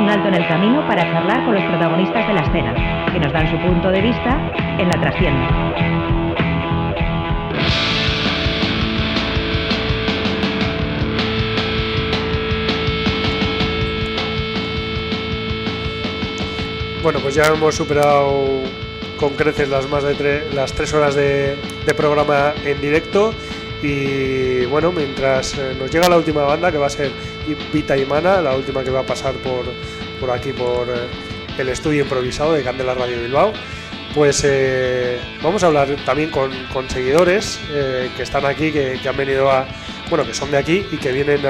un 0.00 0.08
alto 0.08 0.28
en 0.28 0.34
el 0.34 0.46
camino 0.46 0.86
para 0.86 1.02
charlar 1.02 1.44
con 1.44 1.54
los 1.54 1.64
protagonistas 1.64 2.28
de 2.28 2.34
la 2.34 2.40
escena, 2.42 3.12
que 3.12 3.18
nos 3.18 3.32
dan 3.32 3.50
su 3.50 3.58
punto 3.58 3.90
de 3.90 4.00
vista 4.00 4.52
en 4.78 4.88
la 4.88 5.00
trascienda. 5.00 5.68
Bueno, 17.02 17.20
pues 17.20 17.34
ya 17.34 17.44
hemos 17.44 17.74
superado 17.74 18.62
con 19.16 19.30
creces 19.34 19.68
las 19.68 19.88
más 19.88 20.04
de 20.04 20.44
las 20.54 20.72
tres 20.74 20.92
horas 20.94 21.14
de, 21.14 21.56
programa 21.96 22.52
en 22.64 22.80
directo 22.80 23.32
y 23.82 24.66
bueno, 24.66 24.92
mientras 24.92 25.56
eh, 25.56 25.74
nos 25.78 25.90
llega 25.90 26.08
la 26.08 26.18
última 26.18 26.42
banda 26.42 26.70
que 26.70 26.78
va 26.78 26.86
a 26.86 26.90
ser 26.90 27.10
Vita 27.72 27.96
y 27.96 28.04
Mana, 28.04 28.40
la 28.40 28.54
última 28.54 28.82
que 28.82 28.90
va 28.90 29.00
a 29.00 29.06
pasar 29.06 29.34
por, 29.34 29.64
por 30.20 30.30
aquí 30.30 30.52
por 30.52 30.88
eh, 30.88 31.08
el 31.58 31.68
estudio 31.68 32.02
improvisado 32.02 32.52
de 32.52 32.62
Candela 32.62 32.94
Radio 32.94 33.20
Bilbao, 33.20 33.52
pues 34.14 34.42
eh, 34.44 35.18
vamos 35.42 35.62
a 35.62 35.66
hablar 35.66 35.88
también 36.04 36.30
con, 36.30 36.50
seguidores 36.88 37.60
que 38.16 38.22
están 38.22 38.46
aquí, 38.46 38.72
que, 38.72 39.00
han 39.06 39.16
venido 39.16 39.50
a, 39.50 39.66
bueno, 40.08 40.24
que 40.24 40.34
son 40.34 40.50
de 40.50 40.56
aquí 40.56 40.86
y 40.90 40.96
que 40.96 41.12
vienen, 41.12 41.40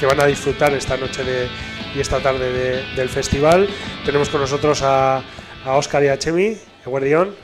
que 0.00 0.06
van 0.06 0.20
a 0.20 0.26
disfrutar 0.26 0.72
esta 0.72 0.96
noche 0.96 1.22
de 1.22 1.48
y 1.94 2.00
esta 2.00 2.20
tarde 2.20 2.84
del 2.94 3.08
festival. 3.08 3.68
Tenemos 4.04 4.28
con 4.28 4.40
nosotros 4.40 4.82
a, 4.82 5.18
a 5.64 5.76
Oscar 5.76 6.02
y 6.04 6.08
a 6.08 6.18
Chemi, 6.18 6.56
Eguardión. 6.84 7.34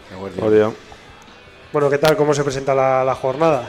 Bueno, 1.72 1.91
¿qué 1.91 1.98
tal? 1.98 2.16
¿Cómo 2.16 2.34
se 2.34 2.42
presenta 2.44 2.74
la, 2.74 3.14
jornada? 3.14 3.68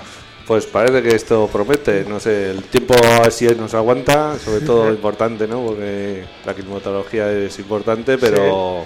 Pues 0.50 0.66
parece 0.66 1.04
que 1.04 1.16
esto 1.16 1.48
promete, 1.54 2.06
no 2.06 2.20
sé, 2.20 2.50
el 2.50 2.64
tiempo 2.64 2.96
así 3.24 3.46
nos 3.50 3.76
aguanta, 3.76 4.36
sobre 4.40 4.66
todo 4.66 4.90
importante, 4.92 5.48
¿no? 5.48 5.64
Porque 5.64 6.24
la 6.44 6.56
climatología 6.56 7.32
es 7.32 7.60
importante, 7.60 8.18
pero 8.18 8.84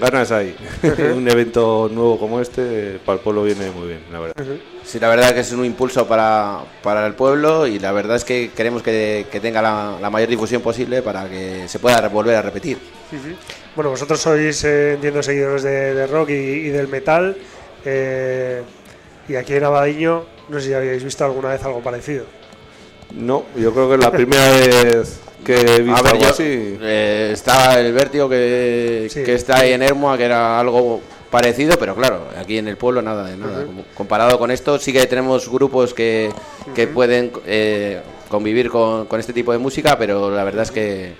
ganas 0.00 0.32
hay. 0.32 0.56
un 1.14 1.28
evento 1.28 1.90
nuevo 1.92 2.18
como 2.18 2.40
este 2.40 2.98
para 3.04 3.18
el 3.18 3.22
pueblo 3.22 3.42
viene 3.42 3.70
muy 3.72 3.88
bien, 3.88 4.00
la 4.10 4.20
verdad. 4.20 4.42
Sí, 4.84 4.98
la 4.98 5.10
verdad 5.10 5.28
es 5.28 5.34
que 5.34 5.40
es 5.40 5.52
un 5.52 5.66
impulso 5.66 6.08
para, 6.08 6.60
para 6.82 7.06
el 7.06 7.12
pueblo 7.12 7.66
y 7.66 7.78
la 7.78 7.92
verdad 7.92 8.16
es 8.16 8.24
que 8.24 8.50
queremos 8.56 8.82
que, 8.82 9.26
que 9.30 9.38
tenga 9.38 9.60
la, 9.60 10.08
mayor 10.08 10.30
difusión 10.30 10.62
posible 10.62 11.02
para 11.02 11.28
que 11.28 11.68
se 11.68 11.78
pueda 11.78 12.08
volver 12.08 12.36
a 12.36 12.40
repetir. 12.40 12.78
Bueno, 13.76 13.90
vosotros 13.90 14.18
sois, 14.18 14.64
eh, 14.64 14.94
entiendo, 14.94 15.22
seguidores 15.22 15.62
de, 15.62 16.06
rock 16.06 16.30
y, 16.30 16.70
del 16.70 16.88
metal. 16.88 17.36
Eh, 17.84 18.62
y 19.32 19.36
aquí 19.36 19.54
en 19.54 19.64
Abadiño, 19.64 20.24
no 20.50 20.60
sé 20.60 20.66
si 20.66 20.74
habéis 20.74 21.02
visto 21.02 21.24
alguna 21.24 21.48
vez 21.48 21.64
algo 21.64 21.80
parecido. 21.80 22.26
No, 23.14 23.44
yo 23.56 23.72
creo 23.72 23.88
que 23.88 23.94
es 23.94 24.00
la 24.00 24.10
primera 24.10 24.50
vez 24.50 25.20
que 25.42 25.54
he 25.54 25.80
visto 25.80 26.06
algo 26.06 26.26
así. 26.26 26.78
Eh, 26.82 27.30
estaba 27.32 27.80
el 27.80 27.94
vértigo 27.94 28.28
que, 28.28 29.10
que 29.12 29.34
está 29.34 29.60
ahí 29.60 29.72
en 29.72 29.82
Hermoa, 29.82 30.18
que 30.18 30.24
era 30.24 30.60
algo 30.60 31.00
parecido, 31.30 31.78
pero 31.78 31.94
claro, 31.94 32.26
aquí 32.38 32.58
en 32.58 32.68
el 32.68 32.76
pueblo 32.76 33.00
nada 33.00 33.24
de 33.24 33.38
nada. 33.38 33.64
Comparado 33.94 34.38
con 34.38 34.50
esto, 34.50 34.78
sí 34.78 34.92
que 34.92 35.06
tenemos 35.06 35.48
grupos 35.48 35.94
que, 35.94 36.30
que 36.74 36.86
pueden 36.86 37.32
eh, 37.46 38.02
convivir 38.28 38.68
con, 38.68 39.06
con, 39.06 39.18
este 39.18 39.32
tipo 39.32 39.52
de 39.52 39.58
música, 39.58 39.96
pero 39.96 40.30
la 40.30 40.44
verdad 40.44 40.64
es 40.64 40.70
que 40.70 41.14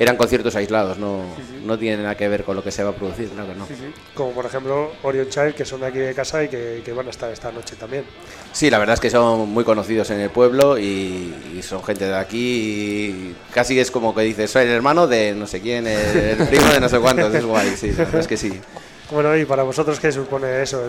eran 0.00 0.16
conciertos 0.16 0.56
aislados, 0.56 0.96
no, 0.96 1.24
no 1.62 1.78
tienen 1.78 2.04
nada 2.04 2.16
que 2.16 2.26
ver 2.26 2.42
con 2.42 2.56
lo 2.56 2.64
que 2.64 2.70
se 2.70 2.82
va 2.82 2.88
a 2.88 2.94
producir, 2.94 3.28
claro 3.28 3.54
no. 3.54 3.68
Como 4.14 4.30
por 4.32 4.46
ejemplo 4.46 4.92
Orion 5.02 5.28
Child, 5.28 5.54
que 5.54 5.66
son 5.66 5.82
de 5.82 5.88
aquí 5.88 5.98
de 5.98 6.14
casa 6.14 6.42
y 6.42 6.48
que, 6.48 6.92
van 6.96 7.06
a 7.06 7.10
estar 7.10 7.30
esta 7.30 7.52
noche 7.52 7.76
también. 7.76 8.04
Sí, 8.50 8.70
la 8.70 8.78
verdad 8.78 8.94
es 8.94 9.00
que 9.00 9.10
son 9.10 9.50
muy 9.50 9.62
conocidos 9.62 10.08
en 10.08 10.20
el 10.20 10.30
pueblo 10.30 10.78
y, 10.78 11.60
son 11.62 11.84
gente 11.84 12.06
de 12.06 12.16
aquí 12.16 12.38
y 12.38 13.36
casi 13.52 13.78
es 13.78 13.90
como 13.90 14.14
que 14.14 14.22
dices, 14.22 14.50
soy 14.50 14.62
el 14.62 14.70
hermano 14.70 15.06
de 15.06 15.34
no 15.34 15.46
sé 15.46 15.60
quién, 15.60 15.86
el, 15.86 16.48
primo 16.48 16.68
de 16.68 16.80
no 16.80 16.88
sé 16.88 16.98
cuántos, 16.98 17.34
es 17.34 17.44
guay, 17.44 17.76
sí, 17.76 17.92
la 17.92 18.04
verdad 18.04 18.20
es 18.22 18.26
que 18.26 18.38
sí. 18.38 18.58
Bueno, 19.10 19.36
y 19.36 19.44
para 19.44 19.64
vosotros, 19.64 19.98
¿qué 19.98 20.12
supone 20.12 20.62
eso? 20.62 20.80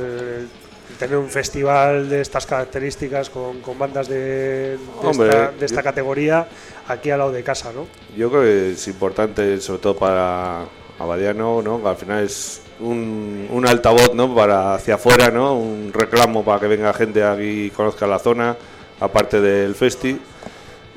Tener 0.97 1.17
un 1.17 1.29
festival 1.29 2.09
de 2.09 2.21
estas 2.21 2.45
características 2.45 3.29
con, 3.29 3.61
bandas 3.77 4.07
de, 4.07 4.77
de, 4.77 5.65
esta, 5.65 5.83
categoría 5.83 6.47
aquí 6.87 7.09
al 7.09 7.19
lado 7.19 7.31
de 7.31 7.43
casa, 7.43 7.71
¿no? 7.73 7.87
Yo 8.15 8.29
creo 8.29 8.41
que 8.41 8.71
es 8.71 8.87
importante, 8.87 9.59
sobre 9.59 9.81
todo 9.81 9.95
para 9.95 10.65
Abadiano, 10.99 11.61
¿no? 11.61 11.81
que 11.81 11.87
al 11.87 11.95
final 11.95 12.23
es 12.23 12.61
un, 12.79 13.47
un, 13.49 13.67
altavoz 13.67 14.13
¿no? 14.13 14.33
para 14.35 14.75
hacia 14.75 14.95
afuera, 14.95 15.29
¿no? 15.31 15.57
un 15.57 15.91
reclamo 15.93 16.43
para 16.43 16.59
que 16.59 16.67
venga 16.67 16.93
gente 16.93 17.23
aquí 17.23 17.65
y 17.65 17.69
conozca 17.69 18.05
la 18.07 18.19
zona, 18.19 18.55
aparte 18.99 19.41
del 19.41 19.75
festi. 19.75 20.19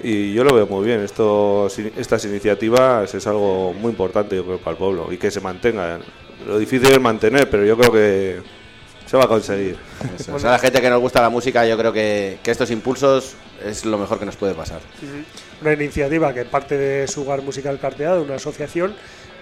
Y 0.02 0.34
yo 0.34 0.44
lo 0.44 0.54
veo 0.54 0.66
muy 0.66 0.84
bien. 0.84 1.00
Esto, 1.00 1.68
estas 1.96 2.24
iniciativas 2.26 3.14
es 3.14 3.26
algo 3.26 3.72
muy 3.72 3.90
importante, 3.90 4.36
yo 4.36 4.44
creo, 4.44 4.58
para 4.58 4.72
el 4.72 4.76
pueblo 4.76 5.10
y 5.10 5.16
que 5.16 5.30
se 5.30 5.40
mantenga. 5.40 5.98
Lo 6.46 6.58
difícil 6.58 6.92
es 6.92 7.00
mantener, 7.00 7.48
pero 7.48 7.64
yo 7.64 7.76
creo 7.78 7.90
que 7.90 8.42
se 9.06 9.16
va 9.16 9.24
a 9.24 9.28
conseguir. 9.28 9.76
O 10.32 10.38
sea, 10.38 10.52
la 10.52 10.58
gente 10.58 10.80
que 10.80 10.90
nos 10.90 11.00
gusta 11.00 11.20
la 11.20 11.28
música, 11.28 11.66
yo 11.66 11.76
creo 11.76 11.92
que, 11.92 12.38
estos 12.44 12.70
impulsos 12.70 13.34
es 13.64 13.84
lo 13.84 13.98
mejor 13.98 14.18
que 14.18 14.26
nos 14.26 14.36
puede 14.36 14.54
pasar. 14.54 14.80
Una 15.60 15.72
iniciativa 15.72 16.32
que 16.32 16.44
parte 16.44 16.76
de 16.76 17.06
Sugar 17.06 17.42
Musical 17.42 17.78
Carteado, 17.78 18.22
una 18.22 18.36
asociación, 18.36 18.94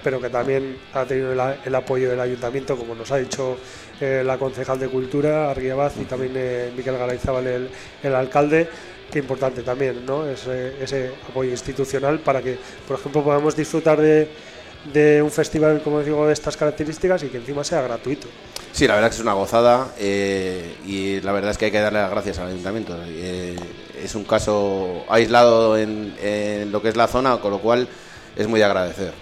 pero 0.03 0.21
que 0.21 0.31
también 0.31 0.79
ha 0.95 1.05
tenido 1.05 1.33
el, 1.33 1.75
apoyo 1.75 2.11
del 2.11 2.21
ayuntamiento, 2.21 2.77
como 2.77 2.95
nos 2.95 3.11
ha 3.13 3.19
dicho 3.19 3.57
eh, 4.01 4.23
la 4.25 4.37
concejal 4.37 4.79
de 4.79 4.89
Cultura, 4.89 5.51
Arguiabaz, 5.51 5.95
y 6.01 6.05
también 6.05 6.33
eh, 6.35 6.73
Miquel 6.77 6.99
Garayzábal, 6.99 7.47
el, 7.47 7.71
el 8.03 8.15
alcalde 8.15 8.69
que 9.13 9.19
importante 9.19 9.63
también, 9.63 10.07
¿no? 10.07 10.27
Ese, 10.27 10.83
ese 10.83 11.13
apoyo 11.29 11.51
institucional 11.51 12.19
para 12.21 12.41
que, 12.41 12.59
por 12.89 12.99
ejemplo, 12.99 13.23
podamos 13.23 13.55
disfrutar 13.55 14.01
de, 14.01 14.27
de 14.93 15.23
un 15.23 15.31
festival, 15.31 15.83
como 15.83 16.01
digo, 16.01 16.27
de 16.27 16.33
estas 16.33 16.57
características 16.57 17.23
y 17.23 17.29
que 17.29 17.37
encima 17.37 17.63
sea 17.63 17.83
gratuito. 17.83 18.27
Sí, 18.73 18.87
la 18.87 18.95
verdad 18.95 19.11
que 19.11 19.17
es 19.17 19.21
una 19.21 19.35
gozada 19.35 19.93
eh, 19.99 20.77
y 20.87 21.21
la 21.21 21.33
verdad 21.33 21.51
es 21.51 21.59
que 21.59 21.67
hay 21.67 21.71
que 21.71 21.81
darle 21.81 22.01
las 22.01 22.11
gracias 22.11 22.39
al 22.39 22.49
ayuntamiento. 22.49 22.97
Eh, 23.07 23.55
es 24.03 24.15
un 24.15 24.25
caso 24.25 25.05
aislado 25.09 25.77
en, 25.77 26.73
lo 26.73 26.81
que 26.81 26.89
es 26.89 26.97
la 26.97 27.07
zona, 27.07 27.37
con 27.37 27.51
lo 27.51 27.59
cual 27.59 27.87
es 28.35 28.49
muy 28.49 28.59
de 28.59 28.65
agradecer. 28.65 29.13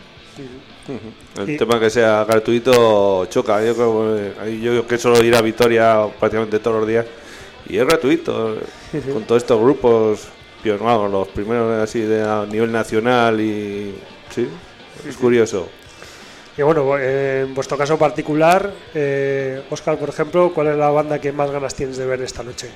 El 1.36 1.56
tema 1.58 1.80
que 1.80 1.90
sea 1.90 2.24
gratuito 2.24 3.26
choca. 3.26 3.64
Yo 3.64 3.74
creo 3.74 4.44
yo 4.46 4.86
que 4.86 4.98
solo 4.98 5.22
ir 5.22 5.34
a 5.34 5.42
Vitoria 5.42 6.06
prácticamente 6.18 6.60
todos 6.60 6.78
los 6.78 6.88
días 6.88 7.06
y 7.68 7.76
es 7.76 7.86
gratuito 7.86 8.56
con 9.12 9.24
todos 9.24 9.42
estos 9.42 9.60
grupos 9.60 10.28
pioneros, 10.62 11.10
los 11.10 11.28
primeros 11.28 11.82
así 11.82 12.00
de 12.00 12.22
a 12.22 12.46
nivel 12.46 12.70
nacional 12.70 13.40
y 13.40 13.94
sí, 14.30 14.48
es 15.06 15.16
curioso. 15.16 15.68
Y 16.60 16.62
bueno, 16.62 16.98
en 16.98 17.54
vuestro 17.54 17.78
caso 17.78 17.96
particular, 17.96 18.70
eh, 18.94 19.62
Oscar, 19.70 19.96
por 19.96 20.10
ejemplo, 20.10 20.52
¿cuál 20.52 20.66
es 20.66 20.76
la 20.76 20.90
banda 20.90 21.18
que 21.18 21.32
más 21.32 21.50
ganas 21.50 21.74
tienes 21.74 21.96
de 21.96 22.04
ver 22.04 22.20
esta 22.20 22.42
noche? 22.42 22.68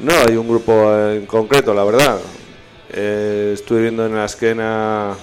No, 0.00 0.14
hay 0.14 0.34
un 0.34 0.48
grupo 0.48 0.90
en 0.96 1.26
concreto, 1.26 1.74
la 1.74 1.84
verdad. 1.84 2.18
Eh, 2.90 3.50
estuve 3.52 3.82
viendo 3.82 4.06
en 4.06 4.14
la 4.14 4.24
esquena 4.24 5.14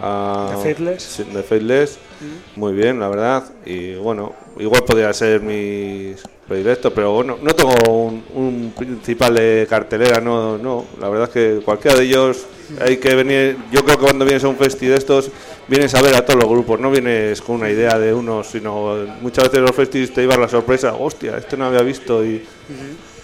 a 0.00 0.54
The 0.54 1.42
Faithless. 1.42 1.98
Mm. 2.20 2.60
Muy 2.60 2.74
bien, 2.74 3.00
la 3.00 3.08
verdad. 3.08 3.42
Y 3.66 3.96
bueno, 3.96 4.36
igual 4.60 4.84
podría 4.84 5.12
ser 5.12 5.40
mis 5.40 6.22
predilectos, 6.52 6.92
pero 6.92 7.12
bueno, 7.12 7.38
no 7.40 7.54
tengo 7.54 7.72
un, 8.34 8.74
principal 8.76 9.34
de 9.34 9.66
cartelera, 9.68 10.20
no, 10.20 10.58
no. 10.58 10.84
La 11.00 11.08
verdad 11.08 11.28
es 11.28 11.32
que 11.32 11.64
cualquiera 11.64 11.96
de 11.96 12.04
ellos 12.04 12.44
hay 12.78 12.98
que 12.98 13.14
venir. 13.14 13.56
Yo 13.70 13.82
creo 13.82 13.96
que 13.96 14.04
cuando 14.04 14.26
vienes 14.26 14.44
a 14.44 14.48
un 14.48 14.56
festi 14.56 14.86
de 14.86 14.96
estos, 14.96 15.30
vienes 15.66 15.94
a 15.94 16.02
ver 16.02 16.14
a 16.14 16.26
todos 16.26 16.38
los 16.38 16.50
grupos, 16.50 16.78
no 16.78 16.90
vienes 16.90 17.40
con 17.40 17.56
una 17.56 17.70
idea 17.70 17.98
de 17.98 18.12
unos, 18.12 18.48
sino 18.48 18.96
muchas 19.22 19.44
veces 19.44 19.60
los 19.60 19.74
festis 19.74 20.12
te 20.12 20.22
iban 20.22 20.42
la 20.42 20.48
sorpresa, 20.48 20.92
hostia, 20.92 21.38
este 21.38 21.56
no 21.56 21.64
había 21.64 21.80
visto 21.80 22.22
y 22.22 22.44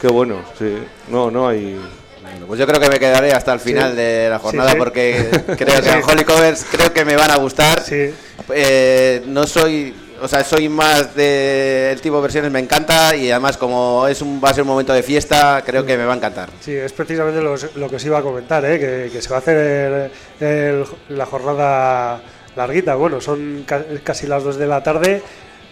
qué 0.01 0.09
bueno, 0.09 0.37
sí. 0.59 0.79
No, 1.11 1.31
no 1.31 1.49
hay 1.49 1.79
pues 2.47 2.61
yo 2.61 2.67
creo 2.67 2.81
que 2.81 2.89
me 2.89 2.99
quedaré 2.99 3.33
hasta 3.33 3.53
el 3.53 3.61
final 3.61 3.97
de 3.97 4.29
la 4.31 4.39
jornada 4.39 4.75
porque 4.77 5.29
creo 5.57 5.83
que 5.83 5.91
Holy 6.13 6.25
Covers 6.25 6.65
creo 6.71 6.93
que 6.93 7.05
me 7.05 7.17
van 7.17 7.31
a 7.31 7.37
gustar. 7.37 7.83
Eh, 7.91 9.23
no 9.27 9.47
soy, 9.47 9.95
o 10.21 10.29
sea, 10.29 10.45
soy 10.45 10.69
más 10.69 11.15
del 11.15 12.01
tipo 12.01 12.17
de 12.17 12.23
versiones, 12.23 12.51
me 12.51 12.61
encanta 12.61 13.15
y 13.15 13.31
además 13.31 13.57
como 13.57 14.07
es 14.07 14.23
un, 14.23 14.41
va 14.43 14.51
a 14.51 14.55
ser 14.55 14.63
un 14.63 14.69
momento 14.69 14.93
de 14.93 15.03
fiesta, 15.03 15.63
creo 15.65 15.85
que 15.85 15.97
me 15.97 16.05
va 16.05 16.15
a 16.15 16.17
encantar. 16.17 16.51
Sí, 16.61 16.75
es 16.75 16.93
precisamente 16.93 17.41
lo, 17.41 17.89
que 17.89 17.97
os 17.97 18.05
iba 18.05 18.19
a 18.19 18.23
comentar, 18.23 18.65
¿eh? 18.65 19.11
que, 19.11 19.21
se 19.23 19.29
va 19.29 19.37
a 19.37 19.39
hacer 19.39 20.11
la 21.09 21.27
jornada 21.27 22.21
larguita. 22.57 22.95
Bueno, 22.95 23.21
son 23.21 23.65
casi 24.03 24.27
las 24.27 24.45
2 24.45 24.57
de 24.57 24.67
la 24.67 24.83
tarde 24.83 25.23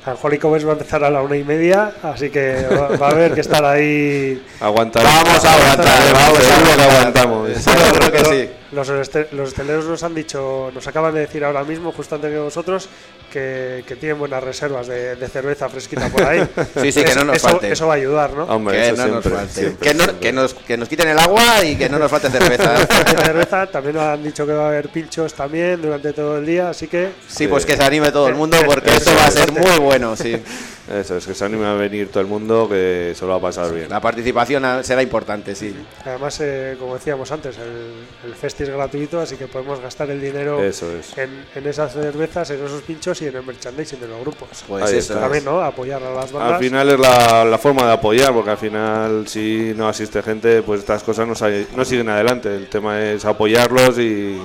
Angélico 0.07 0.51
va 0.51 0.57
a 0.57 0.73
empezar 0.73 1.03
a 1.03 1.11
la 1.11 1.21
una 1.21 1.37
y 1.37 1.43
media, 1.43 1.93
así 2.03 2.31
que 2.31 2.65
va, 2.71 3.09
a 3.09 3.11
haber 3.11 3.35
que 3.35 3.41
estar 3.41 3.65
ahí. 3.65 4.41
Aguantar. 4.61 5.03
Vamos 5.03 5.45
a 5.45 5.53
aguantar, 5.53 6.13
vamos 6.13 6.39
a 6.39 6.77
que 6.77 6.83
aguantamos. 6.83 7.51
creo 7.99 8.13
que 8.13 8.25
sí. 8.25 8.51
Los, 8.77 8.89
los 9.33 9.49
hosteleros 9.49 9.87
nos 9.87 10.03
han 10.03 10.15
dicho, 10.15 10.71
nos 10.75 10.87
acaban 10.87 11.15
de 11.15 11.21
decir 11.21 11.43
ahora 11.43 11.65
mismo, 11.65 11.93
justo 11.93 12.17
antes 12.17 12.31
que 12.31 12.39
vosotros, 12.39 12.91
que, 13.33 13.83
que 13.89 13.97
tienen 13.97 14.19
buenas 14.19 14.45
reservas 14.45 14.87
de, 14.87 15.17
de, 15.17 15.29
cerveza 15.29 15.67
fresquita 15.71 16.11
por 16.11 16.23
ahí. 16.23 16.47
sí, 16.83 16.93
sí, 16.93 17.03
que 17.03 17.15
no 17.15 17.25
nos 17.25 17.37
eso, 17.37 17.49
falte. 17.49 17.73
Eso 17.73 17.87
va 17.87 17.95
a 17.95 17.97
ayudar, 17.97 18.35
¿no? 18.35 18.45
Hombre, 18.45 18.77
que 18.77 18.89
eso 18.89 18.97
no 18.97 19.23
siempre, 19.23 19.31
nos 19.31 19.39
falte. 19.41 19.61
siempre, 19.61 19.89
que, 19.89 19.95
no, 19.95 20.05
siempre. 20.05 20.21
que, 20.21 20.33
nos, 20.35 20.55
que 20.55 20.77
nos 20.77 20.89
quiten 20.91 21.09
el 21.09 21.19
agua 21.19 21.65
y 21.65 21.77
que 21.77 21.89
no 21.89 21.99
nos 21.99 22.11
falte 22.11 22.29
cerveza. 22.29 22.87
cerveza, 23.25 23.67
también 23.67 23.97
nos 23.97 24.05
han 24.05 24.23
dicho 24.23 24.47
que 24.47 24.53
va 24.53 24.67
a 24.67 24.69
haber 24.69 24.91
pinchos 24.91 25.33
también 25.33 25.81
durante 25.81 26.13
todo 26.13 26.37
el 26.37 26.45
día, 26.45 26.69
así 26.69 26.87
que... 26.87 27.13
Sí, 27.27 27.49
pues 27.49 27.65
que 27.65 27.79
se 27.79 27.83
anime 27.83 28.13
todo 28.13 28.29
el 28.29 28.35
mundo 28.35 28.59
porque 28.67 28.91
Eso 28.91 28.99
esto 28.99 29.15
va 29.17 29.27
a 29.27 29.31
ser 29.31 29.53
muy 29.53 29.79
bueno, 29.79 30.15
sí. 30.17 30.37
Eso 30.93 31.17
es, 31.17 31.27
que 31.27 31.35
se 31.35 31.45
anime 31.45 31.67
a 31.67 31.73
venir 31.75 32.09
todo 32.11 32.21
el 32.21 32.29
mundo, 32.29 32.69
que 32.69 33.13
se 33.17 33.23
lo 33.25 33.33
va 33.33 33.37
a 33.37 33.41
pasar 33.41 33.73
bien. 33.75 33.89
La 33.91 34.01
participación 34.01 34.63
será 34.85 35.03
importante, 35.03 35.55
sí. 35.55 35.75
Además, 36.05 36.39
eh, 36.41 36.77
como 36.79 36.95
decíamos 36.95 37.31
antes, 37.33 37.57
el, 37.59 38.29
el 38.31 38.35
festi 38.37 38.63
es 38.63 38.69
gratuito, 38.71 39.21
así 39.21 39.37
que 39.37 39.49
podemos 39.49 39.81
gastar 39.81 40.11
el 40.11 40.21
dinero 40.21 40.63
Eso 40.63 40.87
es. 40.97 41.19
en, 41.19 41.45
en 41.55 41.67
esas 41.67 41.93
cervezas, 41.93 42.51
en 42.51 42.65
esos 42.65 42.83
pinchos 42.83 43.21
y 43.23 43.27
en 43.27 43.35
el 43.37 43.43
merchandising 43.43 43.99
de 44.01 44.07
los 44.09 44.21
grupos. 44.21 44.49
Pues 44.69 44.85
Ahí 44.85 44.99
eso. 44.99 45.15
También, 45.15 45.45
¿no? 45.45 45.61
Apoyar 45.61 46.01
a 46.03 46.11
las 46.15 46.31
bandas. 46.31 46.53
Al 46.53 46.61
final 46.61 46.89
es 46.91 47.01
la, 47.01 47.45
la 47.45 47.59
forma 47.59 47.85
de 47.87 47.93
apoyar, 47.93 48.33
porque 48.33 48.51
al 48.51 48.59
final 48.59 49.27
si 49.27 49.73
no 49.77 49.89
asiste 49.89 50.23
gente, 50.23 50.63
pues 50.63 50.81
estas 50.81 51.03
cosas 51.03 51.27
no, 51.27 51.85
siguen 51.85 52.09
adelante. 52.09 52.55
El 52.55 52.69
tema 52.69 53.03
es 53.03 53.25
apoyarlos 53.25 53.99
y... 53.99 54.41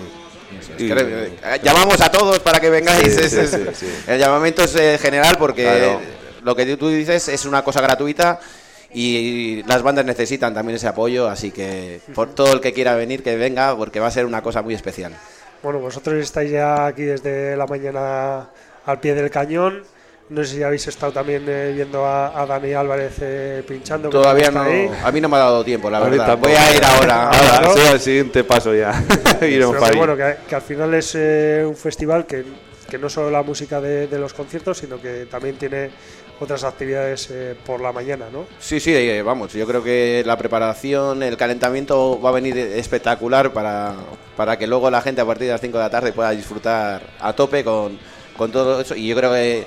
re- 0.80 1.28
eh, 1.28 1.60
Llamamos 1.64 2.02
a 2.02 2.10
todos 2.12 2.40
para 2.40 2.60
que 2.60 2.70
vengáis. 2.70 3.14
Sí, 3.16 3.30
sí, 3.30 3.48
sí, 3.48 3.58
sí. 3.74 3.88
El 4.08 4.20
llamamiento 4.20 4.64
es 4.64 4.76
eh, 4.76 4.98
general 5.00 5.36
porque 5.38 5.64
Claro. 5.64 6.02
Lo 6.44 6.56
que 6.56 6.78
tú 6.78 6.90
dices 6.90 7.28
es 7.28 7.46
una 7.46 7.64
cosa 7.64 7.82
gratuita 7.82 8.40
y 8.94 9.64
las 9.64 9.82
bandas 9.82 10.06
necesitan 10.06 10.54
también 10.54 10.76
ese 10.76 10.88
apoyo, 10.88 11.30
así 11.30 11.52
que 11.52 12.02
por 12.14 12.34
todo 12.36 12.54
el 12.54 12.62
que 12.62 12.74
quiera 12.74 12.96
venir, 12.96 13.24
que 13.24 13.36
venga, 13.36 13.76
porque 13.76 14.00
va 14.00 14.08
a 14.08 14.12
ser 14.12 14.26
una 14.26 14.42
cosa 14.42 14.62
muy 14.62 14.74
especial. 14.74 15.14
Bueno, 15.64 15.80
vosotros 15.80 16.16
estáis 16.16 16.52
ya 16.52 16.88
aquí 16.88 17.04
desde 17.04 17.56
la 17.56 17.68
mañana 17.68 18.50
al 18.86 19.00
pie 19.00 19.14
del 19.14 19.30
cañón. 19.30 19.84
No 20.30 20.44
sé 20.46 20.56
si 20.56 20.64
habéis 20.64 20.88
estado 20.88 21.12
también 21.12 21.44
eh, 21.48 21.74
viendo 21.76 22.06
a, 22.06 22.42
a 22.42 22.46
Dani 22.46 22.74
Álvarez 22.74 23.16
eh, 23.20 23.64
pinchando. 23.68 24.10
Todavía 24.10 24.50
no, 24.50 24.62
ahí. 24.62 24.90
a 25.04 25.12
mí 25.12 25.20
no 25.20 25.28
me 25.28 25.36
ha 25.36 25.40
dado 25.40 25.64
tiempo, 25.64 25.90
la 25.90 26.00
verdad. 26.00 26.38
Voy 26.38 26.54
a 26.54 26.74
ir 26.76 26.84
ahora. 26.84 27.30
Ah, 27.30 27.58
Ahora, 27.58 27.68
¿no? 27.68 27.74
sí, 27.76 27.82
al 27.88 28.00
siguiente 28.00 28.44
paso 28.46 28.74
ya. 28.74 28.92
Iremos 29.42 29.76
Pero 29.76 29.80
para 29.82 29.98
bueno, 29.98 30.16
que, 30.16 30.38
que 30.48 30.56
al 30.56 30.62
final 30.62 30.94
es 30.94 31.16
eh, 31.16 31.66
un 31.68 31.76
festival 31.76 32.26
que, 32.26 32.46
que 32.90 32.98
no 32.98 33.10
solo 33.10 33.30
la 33.30 33.44
música 33.44 33.82
de, 33.82 34.08
de 34.08 34.20
los 34.20 34.34
conciertos, 34.34 34.78
sino 34.78 35.02
que 35.02 35.26
también 35.30 35.58
tiene 35.58 35.92
otras 36.42 36.64
actividades 36.64 37.30
eh, 37.32 37.56
por 37.66 37.82
la 37.82 37.92
mañana, 37.92 38.26
¿no? 38.32 38.48
Sí, 38.60 38.80
sí, 38.80 38.94
eh, 38.94 39.22
vamos, 39.22 39.54
yo 39.54 39.68
creo 39.68 39.84
que 39.84 40.24
la 40.26 40.38
preparación, 40.38 41.22
el 41.24 41.38
calentamiento 41.38 42.20
va 42.20 42.30
a 42.30 42.34
venir 42.34 42.58
espectacular 42.58 43.54
para, 43.54 43.96
para 44.36 44.58
que 44.58 44.68
luego 44.68 44.90
la 44.90 45.02
gente 45.02 45.22
a 45.22 45.26
partir 45.26 45.48
de 45.48 45.54
las 45.54 45.62
5 45.62 45.78
de 45.78 45.84
la 45.84 45.90
tarde 45.90 46.14
pueda 46.14 46.32
disfrutar 46.32 47.04
a 47.20 47.34
tope 47.34 47.64
con, 47.64 48.00
con 48.36 48.52
todo 48.52 48.82
eso. 48.82 48.96
Y 48.96 49.08
yo 49.08 49.16
creo 49.16 49.32
que 49.34 49.66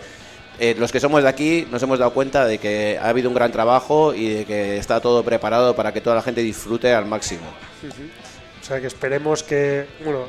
eh, 0.59 0.75
los 0.79 0.93
que 0.93 1.00
somos 1.00 1.23
de 1.23 1.29
aquí 1.29 1.67
nos 1.71 1.82
hemos 1.82 1.99
dado 1.99 2.12
cuenta 2.12 2.44
de 2.47 2.59
que 2.59 2.99
ha 3.00 3.09
habido 3.09 3.29
un 3.29 3.35
gran 3.35 3.53
trabajo 3.53 4.15
y 4.15 4.29
de 4.35 4.44
que 4.44 4.76
está 4.76 5.00
todo 5.00 5.25
preparado 5.25 5.75
para 5.75 5.93
que 5.93 6.00
toda 6.00 6.17
la 6.17 6.23
gente 6.23 6.43
disfrute 6.43 6.93
al 6.93 7.06
máximo. 7.06 7.47
O 8.61 8.65
sea 8.65 8.81
que 8.81 8.87
esperemos 8.87 9.43
que, 9.43 9.87
bueno, 10.05 10.26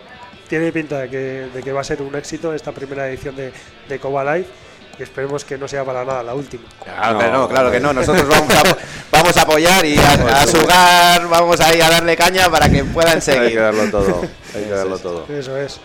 tiene 0.48 0.72
pinta 0.72 1.00
de 1.00 1.10
que, 1.10 1.18
de 1.54 1.64
que 1.64 1.72
va 1.72 1.82
a 1.82 1.84
ser 1.84 2.02
un 2.02 2.16
éxito 2.16 2.54
esta 2.54 2.72
primera 2.72 3.08
edición 3.08 3.36
de, 3.36 3.52
de 3.88 4.00
Coba 4.00 4.24
Live 4.36 4.48
esperemos 5.04 5.44
que 5.46 5.58
no 5.58 5.68
sea 5.68 5.84
para 5.84 6.04
nada 6.06 6.24
la 6.24 6.34
última. 6.34 6.64
Claro, 6.84 7.14
No, 7.14 7.20
que 7.20 7.28
no, 7.32 7.50
claro 7.50 7.72
que 7.72 7.80
no. 7.80 7.88
no. 7.94 8.00
Nosotros 8.02 8.28
vamos 8.28 8.54
a, 8.56 8.64
vamos 9.12 9.38
a 9.38 9.42
apoyar 9.42 9.86
y 9.86 9.98
a, 9.98 10.12
a 10.42 10.48
sugar, 10.48 11.28
vamos 11.28 11.60
a 11.60 11.74
ir 11.76 11.84
a 11.84 11.90
darle 11.90 12.16
caña 12.16 12.50
para 12.50 12.70
que 12.70 12.84
puedan 12.84 13.14
Hay 13.14 13.16
que 13.20 13.22
seguir. 13.22 13.60
darlo 13.60 13.90
todo. 13.92 14.22
Hay 14.56 14.64
que 14.64 14.70
darlo 14.70 14.98
todo. 15.00 15.26
Eso 15.30 15.58
es. 15.58 15.80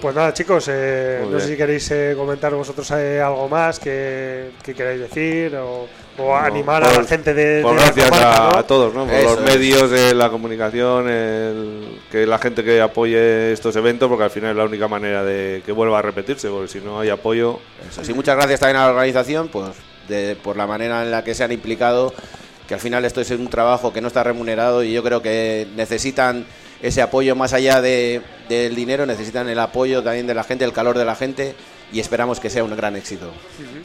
Pues 0.00 0.14
nada, 0.14 0.32
chicos, 0.34 0.66
eh, 0.68 1.26
no 1.30 1.40
sé 1.40 1.48
si 1.48 1.56
queréis 1.56 1.90
eh, 1.90 2.12
comentar 2.16 2.52
vosotros 2.54 2.90
eh, 2.90 3.18
algo 3.20 3.48
más 3.48 3.78
que, 3.80 4.50
que 4.62 4.74
queráis 4.74 5.00
decir 5.00 5.56
o, 5.56 5.88
o 6.18 6.34
animar 6.36 6.82
a 6.84 6.88
por- 6.88 7.02
la 7.02 7.08
gente 7.08 7.34
de, 7.34 7.62
por 7.62 7.72
de 7.74 7.76
la 7.80 7.84
gracias 7.86 8.08
comarca, 8.10 8.48
a, 8.48 8.52
¿no? 8.52 8.58
a 8.58 8.62
todos, 8.66 8.94
¿no? 8.94 9.04
Por 9.06 9.14
Eso 9.14 9.36
los 9.40 9.48
es. 9.50 9.54
medios, 9.56 9.92
eh, 9.92 10.14
la 10.14 10.30
comunicación, 10.30 11.08
el- 11.08 11.98
que 12.10 12.26
la 12.26 12.38
gente 12.38 12.62
que 12.64 12.80
apoye 12.80 13.52
estos 13.52 13.74
eventos, 13.76 14.08
porque 14.08 14.24
al 14.24 14.30
final 14.30 14.50
es 14.50 14.56
la 14.56 14.64
única 14.64 14.88
manera 14.88 15.24
de 15.24 15.62
que 15.64 15.72
vuelva 15.72 15.98
a 15.98 16.02
repetirse, 16.02 16.48
porque 16.48 16.68
si 16.68 16.80
no 16.80 17.00
hay 17.00 17.10
apoyo, 17.10 17.60
Eso 17.90 18.04
sí, 18.04 18.12
muchas 18.14 18.36
gracias 18.36 18.60
también 18.60 18.76
a 18.78 18.84
la 18.86 18.90
organización 18.90 19.48
pues, 19.48 19.70
de- 20.08 20.36
por 20.36 20.56
la 20.56 20.66
manera 20.66 21.02
en 21.02 21.10
la 21.10 21.22
que 21.24 21.34
se 21.34 21.44
han 21.44 21.52
implicado, 21.52 22.14
que 22.66 22.74
al 22.74 22.80
final 22.80 23.04
esto 23.04 23.20
es 23.20 23.30
un 23.30 23.48
trabajo 23.48 23.92
que 23.92 24.00
no 24.00 24.08
está 24.08 24.22
remunerado 24.24 24.82
y 24.82 24.92
yo 24.92 25.02
creo 25.02 25.22
que 25.22 25.66
necesitan 25.76 26.46
ese 26.82 27.00
apoyo 27.02 27.34
más 27.36 27.52
allá 27.52 27.80
de- 27.80 28.20
del 28.48 28.74
dinero, 28.74 29.06
necesitan 29.06 29.48
el 29.48 29.58
apoyo 29.58 30.02
también 30.02 30.26
de 30.26 30.34
la 30.34 30.44
gente, 30.44 30.64
el 30.64 30.72
calor 30.72 30.96
de 30.98 31.04
la 31.04 31.14
gente 31.14 31.54
y 31.92 32.00
esperamos 32.00 32.38
que 32.40 32.50
sea 32.50 32.64
un 32.64 32.74
gran 32.76 32.96
éxito. 32.96 33.32
muy 33.58 33.68
bien. 33.72 33.84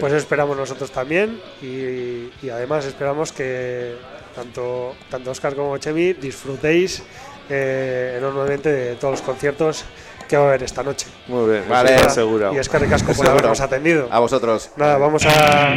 Pues 0.00 0.12
esperamos 0.12 0.56
nosotros 0.56 0.90
también 0.90 1.40
y, 1.62 2.30
y 2.42 2.50
además 2.50 2.84
esperamos 2.84 3.32
que 3.32 3.94
tanto, 4.34 4.94
tanto 5.10 5.30
Oscar 5.30 5.54
como 5.54 5.76
Chemi 5.78 6.12
disfrutéis 6.14 7.02
eh, 7.50 8.16
enormemente 8.18 8.68
de 8.70 8.94
todos 8.96 9.12
los 9.12 9.22
conciertos 9.22 9.84
que 10.28 10.36
va 10.36 10.44
a 10.44 10.48
haber 10.48 10.62
esta 10.62 10.82
noche. 10.82 11.06
muy 11.26 11.50
bien, 11.50 11.64
Vale. 11.68 11.94
asegurado. 11.94 12.52
Y 12.54 12.58
es 12.58 12.68
que 12.68 12.78
ricasco 12.78 13.06
por 13.06 13.14
Seguro. 13.16 13.30
habernos 13.32 13.60
atendido. 13.62 14.08
A 14.10 14.18
vosotros. 14.18 14.70
Nada, 14.76 14.98
vamos 14.98 15.24
a, 15.24 15.72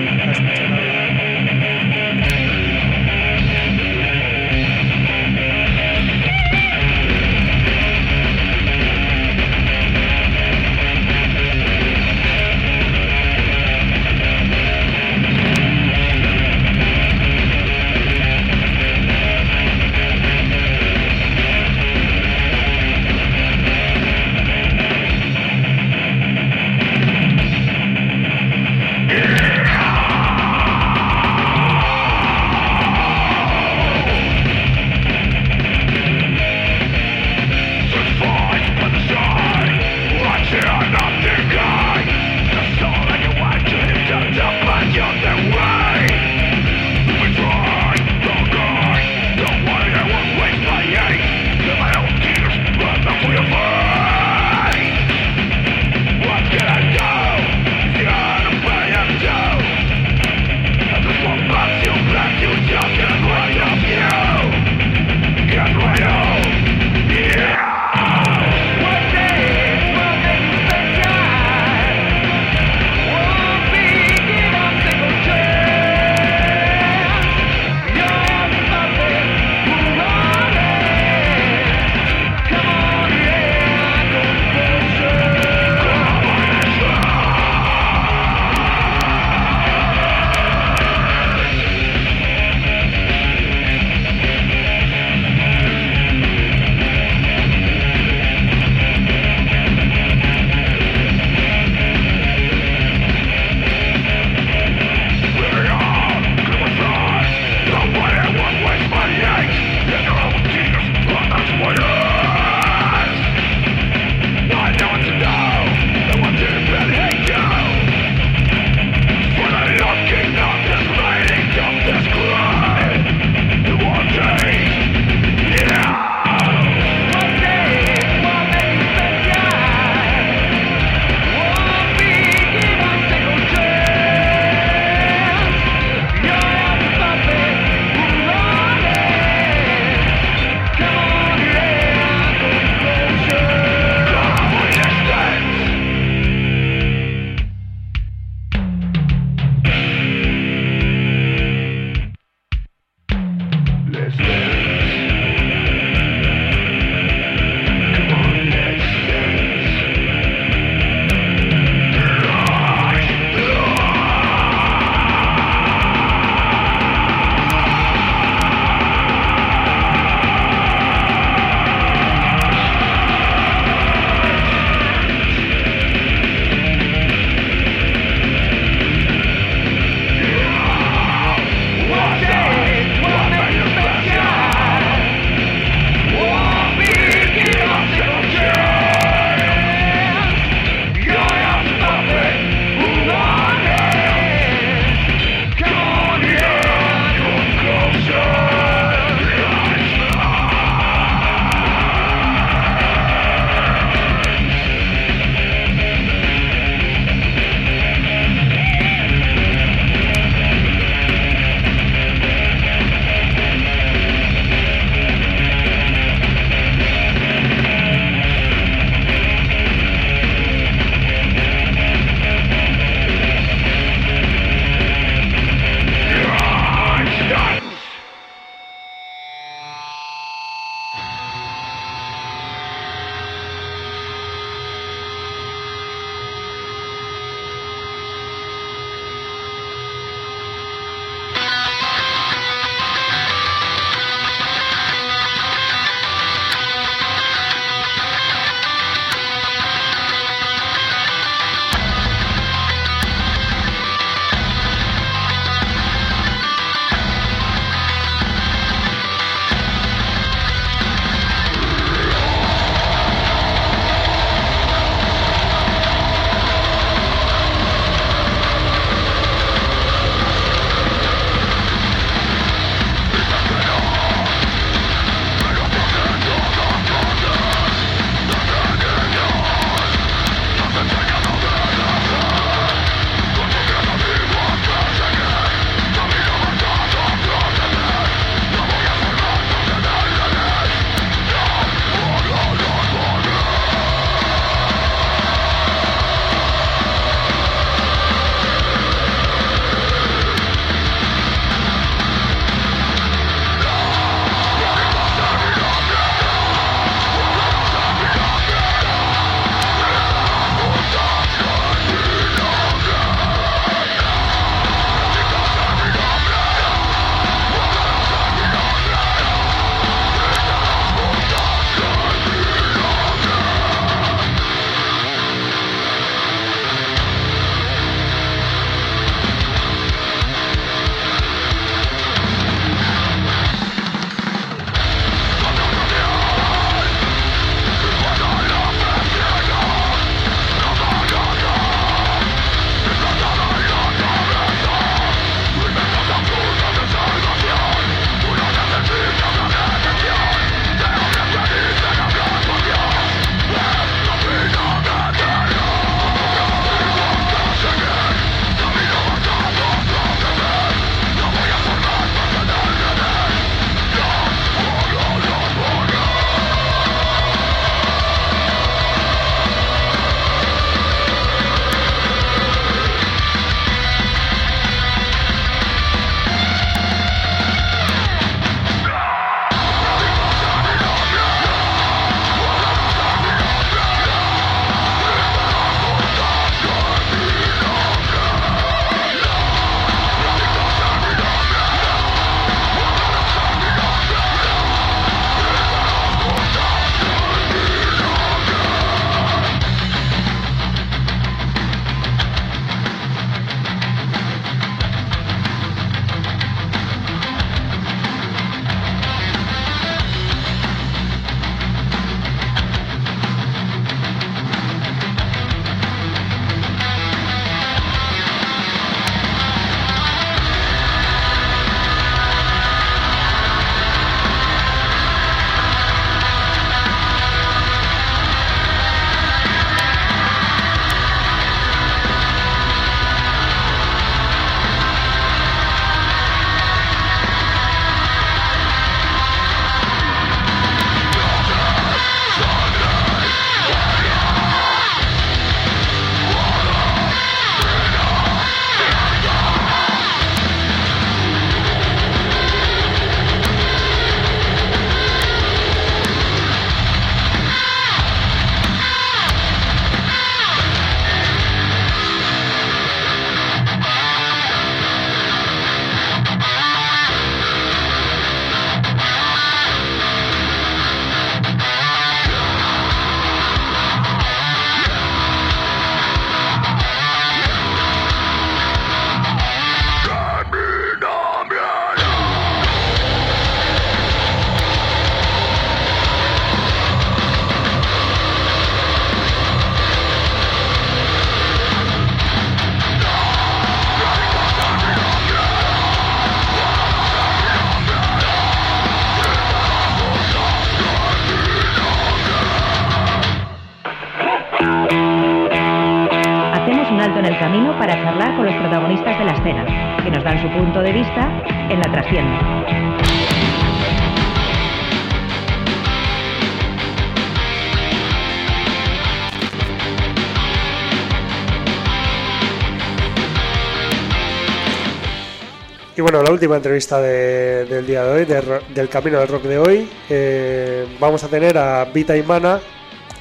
Y 525.95 526.00
bueno, 526.00 526.24
la 526.24 526.31
última 526.31 526.55
entrevista 526.55 527.01
del 527.01 527.86
día 527.86 528.05
de 528.05 528.12
hoy, 528.12 528.25
del 528.74 528.88
Camino 528.88 529.19
del 529.19 529.27
Rock 529.27 529.43
de 529.43 529.60
hoy, 529.60 529.89
eh, 530.10 530.88
vamos 531.01 531.21
a 531.25 531.27
tener 531.27 531.57
a 531.57 531.83
Vita 531.83 532.15
y 532.15 532.24
Mana, 532.24 532.62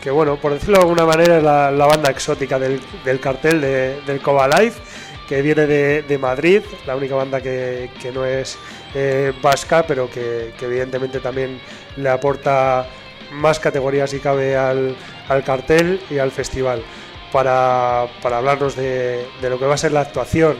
que 0.00 0.08
bueno, 0.12 0.36
por 0.36 0.52
decirlo 0.52 0.76
de 0.76 0.82
alguna 0.82 1.04
manera 1.04 1.38
es 1.38 1.42
la, 1.42 1.86
banda 1.86 2.10
exótica 2.10 2.60
del, 2.60 2.80
cartel 3.20 3.60
del 3.60 4.22
Cova 4.22 4.46
Life, 4.46 4.80
que 5.28 5.42
viene 5.42 5.66
de, 5.66 6.18
Madrid, 6.18 6.62
la 6.86 6.94
única 6.94 7.16
banda 7.16 7.40
que, 7.40 7.90
no 8.14 8.24
es 8.24 8.56
eh, 8.94 9.32
vasca, 9.42 9.84
pero 9.84 10.08
que, 10.08 10.52
evidentemente 10.60 11.18
también 11.18 11.60
le 11.96 12.08
aporta 12.08 12.86
más 13.32 13.58
categorías 13.58 14.10
si 14.10 14.20
cabe 14.20 14.56
al, 14.56 14.96
cartel 15.44 16.00
y 16.08 16.18
al 16.18 16.30
festival, 16.30 16.84
para, 17.32 18.02
hablarnos 18.22 18.76
de 18.76 19.26
lo 19.42 19.58
que 19.58 19.66
va 19.66 19.74
a 19.74 19.78
ser 19.78 19.90
la 19.90 20.02
actuación 20.02 20.56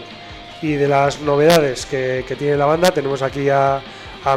y 0.63 0.73
de 0.73 0.89
las 0.89 1.21
novedades 1.21 1.87
que, 1.87 2.25
tiene 2.39 2.57
la 2.57 2.67
banda 2.67 2.91
tenemos 2.91 3.23
aquí 3.23 3.49
a, 3.49 3.81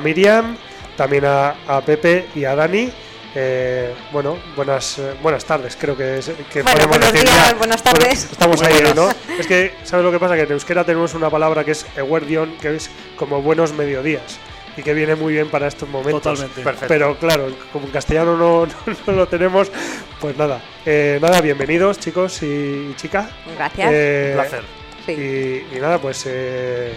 Miriam, 0.01 0.57
también 0.95 1.25
a, 1.25 1.81
Pepe 1.85 2.27
y 2.35 2.45
a 2.45 2.55
Dani. 2.55 2.91
Eh, 3.35 3.91
bueno, 4.11 4.37
buenas 4.55 4.99
eh, 4.99 5.13
buenas 5.23 5.43
tardes, 5.43 5.75
creo 5.75 5.97
que, 5.97 6.19
podemos 6.53 6.87
buenos 6.87 7.11
decir 7.11 7.27
días, 7.27 7.57
buenas 7.57 7.81
tardes. 7.81 8.25
estamos 8.31 8.61
ahí, 8.61 8.79
¿no? 8.95 9.09
Es 9.39 9.47
que, 9.47 9.73
¿sabes 9.83 10.05
lo 10.05 10.11
que 10.11 10.19
pasa? 10.19 10.35
Que 10.35 10.43
en 10.43 10.51
euskera 10.51 10.83
tenemos 10.83 11.15
una 11.15 11.31
palabra 11.31 11.63
que 11.63 11.71
es 11.71 11.83
eguerdion, 11.97 12.55
que 12.61 12.75
es 12.75 12.91
como 13.15 13.41
buenos 13.41 13.73
mediodías 13.73 14.39
y 14.77 14.83
que 14.83 14.93
viene 14.93 15.15
muy 15.15 15.33
bien 15.33 15.49
para 15.49 15.67
estos 15.67 15.89
momentos. 15.89 16.21
Totalmente. 16.21 16.61
Perfecto. 16.61 16.87
Pero 16.87 17.17
claro, 17.17 17.47
como 17.71 17.87
en 17.87 17.91
castellano 17.91 18.37
no, 18.37 18.67
no, 19.07 19.13
lo 19.13 19.27
tenemos, 19.27 19.71
pues 20.19 20.37
nada. 20.37 20.61
Eh, 20.85 21.17
nada, 21.19 21.41
bienvenidos 21.41 21.99
chicos 21.99 22.41
y 22.43 22.93
chicas. 22.97 23.29
Gracias. 23.55 23.87
Un 23.87 24.33
placer. 24.33 24.82
Y, 25.07 25.79
nada, 25.79 25.99
pues 25.99 26.23
eh, 26.27 26.93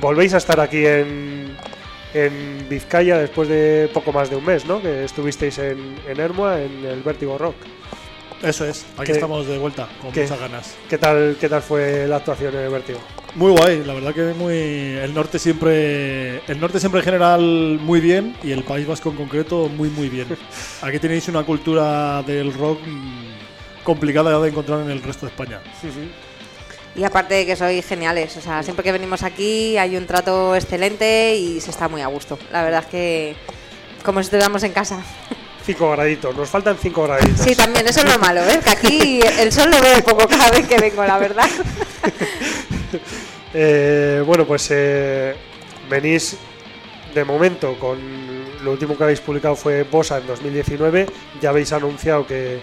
volvéis 0.00 0.34
a 0.34 0.38
estar 0.38 0.60
aquí 0.60 0.86
en, 0.86 1.56
en 2.14 2.66
Vizcaya 2.68 3.18
después 3.18 3.48
de 3.48 3.90
poco 3.92 4.12
más 4.12 4.30
de 4.30 4.36
un 4.36 4.44
mes, 4.44 4.64
¿no? 4.64 4.80
Que 4.80 5.04
estuvisteis 5.04 5.58
en, 5.58 5.96
en 6.08 6.20
Hermoa, 6.20 6.62
en 6.62 6.84
el 6.84 7.02
Vértigo 7.02 7.36
Rock. 7.38 7.56
Eso 8.42 8.64
es, 8.64 8.86
aquí 8.96 9.12
estamos 9.12 9.46
de 9.46 9.58
vuelta, 9.58 9.86
con 10.00 10.12
muchas 10.14 10.40
ganas. 10.40 10.74
¿qué 10.88 10.96
tal, 10.96 11.36
¿Qué 11.38 11.48
tal 11.48 11.60
fue 11.60 12.06
la 12.08 12.16
actuación 12.16 12.54
en 12.54 12.60
el 12.62 12.70
Vértigo? 12.70 12.98
Muy 13.34 13.52
guay, 13.52 13.84
la 13.84 13.94
verdad 13.94 14.14
que 14.14 14.34
muy. 14.34 14.54
El 14.54 15.14
norte 15.14 15.38
siempre. 15.38 16.38
El 16.48 16.58
norte 16.58 16.80
siempre 16.80 17.00
en 17.00 17.04
general 17.04 17.78
muy 17.80 18.00
bien 18.00 18.34
y 18.42 18.50
el 18.50 18.64
País 18.64 18.86
Vasco 18.86 19.10
en 19.10 19.16
concreto 19.16 19.68
muy, 19.68 19.88
muy 19.90 20.08
bien. 20.08 20.26
Aquí 20.82 20.98
tenéis 20.98 21.28
una 21.28 21.44
cultura 21.44 22.22
del 22.22 22.52
rock 22.52 22.80
mm, 22.84 23.84
complicada 23.84 24.40
de 24.40 24.48
encontrar 24.48 24.80
en 24.80 24.90
el 24.90 25.02
resto 25.02 25.26
de 25.26 25.32
España. 25.32 25.60
Sí, 25.80 25.88
sí. 25.92 26.10
Y 26.96 27.04
aparte 27.04 27.34
de 27.34 27.46
que 27.46 27.56
sois 27.56 27.86
geniales, 27.86 28.36
o 28.36 28.40
sea, 28.40 28.62
siempre 28.62 28.82
que 28.82 28.92
venimos 28.92 29.22
aquí 29.22 29.76
hay 29.78 29.96
un 29.96 30.06
trato 30.06 30.56
excelente 30.56 31.36
y 31.36 31.60
se 31.60 31.70
está 31.70 31.88
muy 31.88 32.02
a 32.02 32.08
gusto. 32.08 32.38
La 32.50 32.62
verdad 32.62 32.82
es 32.84 32.90
que 32.90 33.36
como 34.04 34.20
si 34.20 34.24
estuviéramos 34.24 34.62
en 34.62 34.72
casa. 34.72 35.02
Cinco 35.64 35.90
graditos, 35.90 36.34
nos 36.34 36.48
faltan 36.48 36.78
cinco 36.80 37.02
graditos. 37.04 37.44
Sí, 37.44 37.54
también, 37.54 37.86
eso 37.86 38.00
es 38.00 38.10
lo 38.10 38.18
malo, 38.18 38.40
¿eh? 38.40 38.60
Que 38.64 38.70
aquí 38.70 39.20
el 39.38 39.52
sol 39.52 39.70
lo 39.70 39.80
veo 39.80 40.02
poco 40.02 40.26
cada 40.26 40.50
vez 40.50 40.66
que 40.66 40.78
vengo, 40.78 41.04
la 41.04 41.18
verdad. 41.18 41.48
Eh, 43.52 44.22
bueno, 44.24 44.46
pues 44.46 44.68
eh, 44.70 45.34
venís 45.88 46.36
de 47.12 47.24
momento 47.24 47.76
con 47.80 47.98
lo 48.62 48.70
último 48.70 48.96
que 48.96 49.02
habéis 49.02 49.20
publicado 49.20 49.56
fue 49.56 49.82
Bosa 49.82 50.18
en 50.18 50.28
2019. 50.28 51.06
Ya 51.40 51.50
habéis 51.50 51.72
anunciado 51.72 52.24
que, 52.26 52.60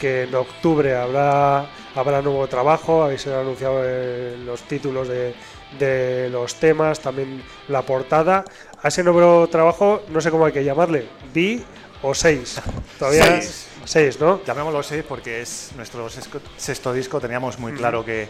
que 0.00 0.22
en 0.22 0.34
octubre 0.36 0.94
habrá 0.94 1.66
habrá 1.94 2.22
nuevo 2.22 2.46
trabajo, 2.46 3.04
habéis 3.04 3.26
anunciado 3.26 3.80
eh, 3.84 4.36
los 4.44 4.62
títulos 4.62 5.08
de, 5.08 6.28
los 6.30 6.54
temas, 6.56 7.00
también 7.00 7.42
la 7.68 7.82
portada. 7.82 8.44
A 8.82 8.88
ese 8.88 9.02
nuevo 9.02 9.46
trabajo, 9.48 10.02
no 10.08 10.20
sé 10.20 10.30
cómo 10.30 10.46
hay 10.46 10.52
que 10.52 10.64
llamarle, 10.64 11.08
¿B 11.34 11.62
o 12.02 12.14
6? 12.14 12.60
Todavía 12.98 13.40
6, 13.84 14.20
¿no? 14.20 14.44
Llamémoslo 14.44 14.82
6 14.82 15.04
porque 15.08 15.42
es 15.42 15.72
nuestro 15.76 16.08
sexto 16.56 16.92
disco, 16.92 17.20
teníamos 17.20 17.58
muy 17.58 17.72
claro 17.72 18.04
que 18.04 18.28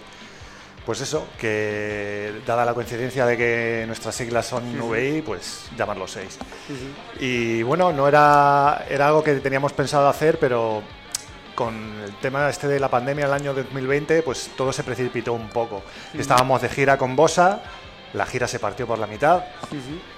pues 0.89 1.03
eso, 1.03 1.27
que 1.39 2.41
dada 2.47 2.65
la 2.65 2.73
coincidencia 2.73 3.27
de 3.27 3.37
que 3.37 3.85
nuestras 3.87 4.15
siglas 4.15 4.47
son 4.47 4.65
VI, 4.81 5.21
pues 5.21 5.69
llamarlo 5.77 6.09
6. 6.09 6.39
Y 7.21 7.63
bueno, 7.63 7.93
no 7.93 8.09
era, 8.09 8.87
era 8.89 9.09
algo 9.09 9.23
que 9.23 9.35
teníamos 9.35 9.75
pensado 9.75 10.09
hacer, 10.09 10.39
pero 10.39 10.83
con 11.59 11.75
el 12.05 12.15
tema 12.21 12.49
este 12.49 12.69
de 12.69 12.79
la 12.79 12.89
pandemia 12.89 13.27
el 13.27 13.33
año 13.33 13.53
2020, 13.53 14.23
pues 14.23 14.53
todo 14.57 14.73
se 14.73 14.85
precipitó 14.85 15.33
un 15.33 15.49
poco. 15.49 15.83
Estábamos 16.17 16.63
de 16.63 16.69
gira 16.69 16.97
con 16.97 17.17
Bosa, 17.17 17.61
la 18.13 18.27
gira 18.27 18.47
se 18.47 18.61
partió 18.61 18.87
por 18.87 18.97
la 18.97 19.09
mitad. 19.09 19.43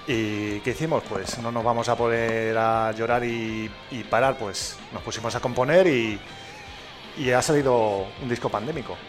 ¿Y 0.05 0.59
qué 0.59 0.69
hicimos? 0.69 1.01
Pues 1.09 1.39
no 1.39 1.51
nos 1.51 1.63
vamos 1.63 1.89
a 1.89 1.95
poder 1.95 2.55
a 2.55 2.91
llorar 2.91 3.23
y, 3.25 3.71
parar, 4.07 4.37
pues 4.37 4.77
nos 4.93 5.01
pusimos 5.01 5.33
a 5.33 5.39
componer 5.39 5.87
y, 5.87 6.19
ha 7.33 7.41
salido 7.41 8.05
un 8.21 8.29
disco 8.29 8.47
pandémico. 8.47 8.95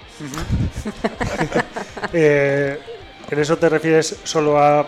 Eh, 2.14 2.78
¿En 3.30 3.38
eso 3.38 3.56
te 3.56 3.68
refieres 3.68 4.20
solo 4.24 4.58
a 4.58 4.86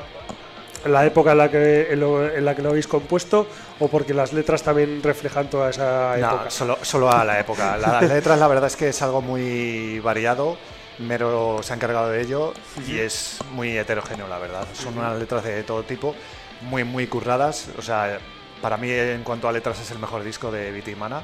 la 0.87 1.07
época 1.07 1.33
en 1.33 1.38
la 1.38 1.51
que, 1.51 1.92
en, 1.92 2.44
la 2.44 2.55
que 2.55 2.62
lo 2.62 2.70
habéis 2.70 2.87
compuesto 2.87 3.47
o 3.79 3.88
porque 3.88 4.14
las 4.14 4.33
letras 4.33 4.62
también 4.62 5.03
reflejan 5.03 5.49
toda 5.49 5.70
esa 5.70 6.18
época? 6.18 6.44
No, 6.44 6.51
solo, 6.51 6.79
solo 6.83 7.11
a 7.11 7.25
la 7.25 7.40
época. 7.40 7.77
Las 7.77 8.03
letras 8.03 8.38
la 8.38 8.49
verdad 8.49 8.66
es 8.66 8.77
que 8.77 8.88
es 8.88 9.03
algo 9.03 9.23
muy 9.23 10.01
variado. 10.01 10.57
Mero 10.99 11.61
se 11.62 11.73
ha 11.73 11.77
encargado 11.77 12.09
de 12.09 12.20
ello 12.20 12.55
y 12.87 12.99
es 12.99 13.38
muy 13.53 13.77
heterogéneo, 13.77 14.29
la 14.29 14.38
verdad. 14.38 14.66
Son 14.75 14.97
unas 14.97 15.18
letras 15.18 15.42
de 15.42 15.62
todo 15.64 15.83
tipo, 15.83 16.14
muy, 16.62 16.85
muy 16.85 17.07
curradas. 17.07 17.68
O 17.79 17.83
sea, 17.83 18.18
para 18.62 18.77
mí 18.77 18.90
en 18.90 19.25
cuanto 19.25 19.49
a 19.49 19.53
letras 19.53 19.81
es 19.81 19.90
el 19.90 19.99
mejor 19.99 20.23
disco 20.23 20.51
de 20.51 20.70
Viti 20.70 20.94
Mana. 20.94 21.23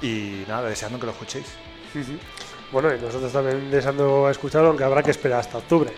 Y 0.00 0.44
nada, 0.48 0.68
deseando 0.68 0.98
que 0.98 1.06
lo 1.06 1.12
escuchéis. 1.12 1.46
Bueno, 2.72 2.94
y 2.94 3.00
nosotros 3.00 3.32
también 3.32 3.70
deseando 3.70 4.28
escucharlo, 4.28 4.68
aunque 4.68 4.84
habrá 4.84 5.02
que 5.02 5.10
esperar 5.10 5.40
hasta 5.40 5.58
octubre. 5.58 5.92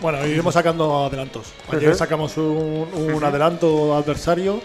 Bueno, 0.00 0.26
iremos 0.26 0.54
sacando 0.54 1.06
adelantos. 1.06 1.52
Ayer 1.72 1.94
sacamos 1.94 2.36
un, 2.36 3.20
adelanto 3.22 3.94
adversario 3.96 4.60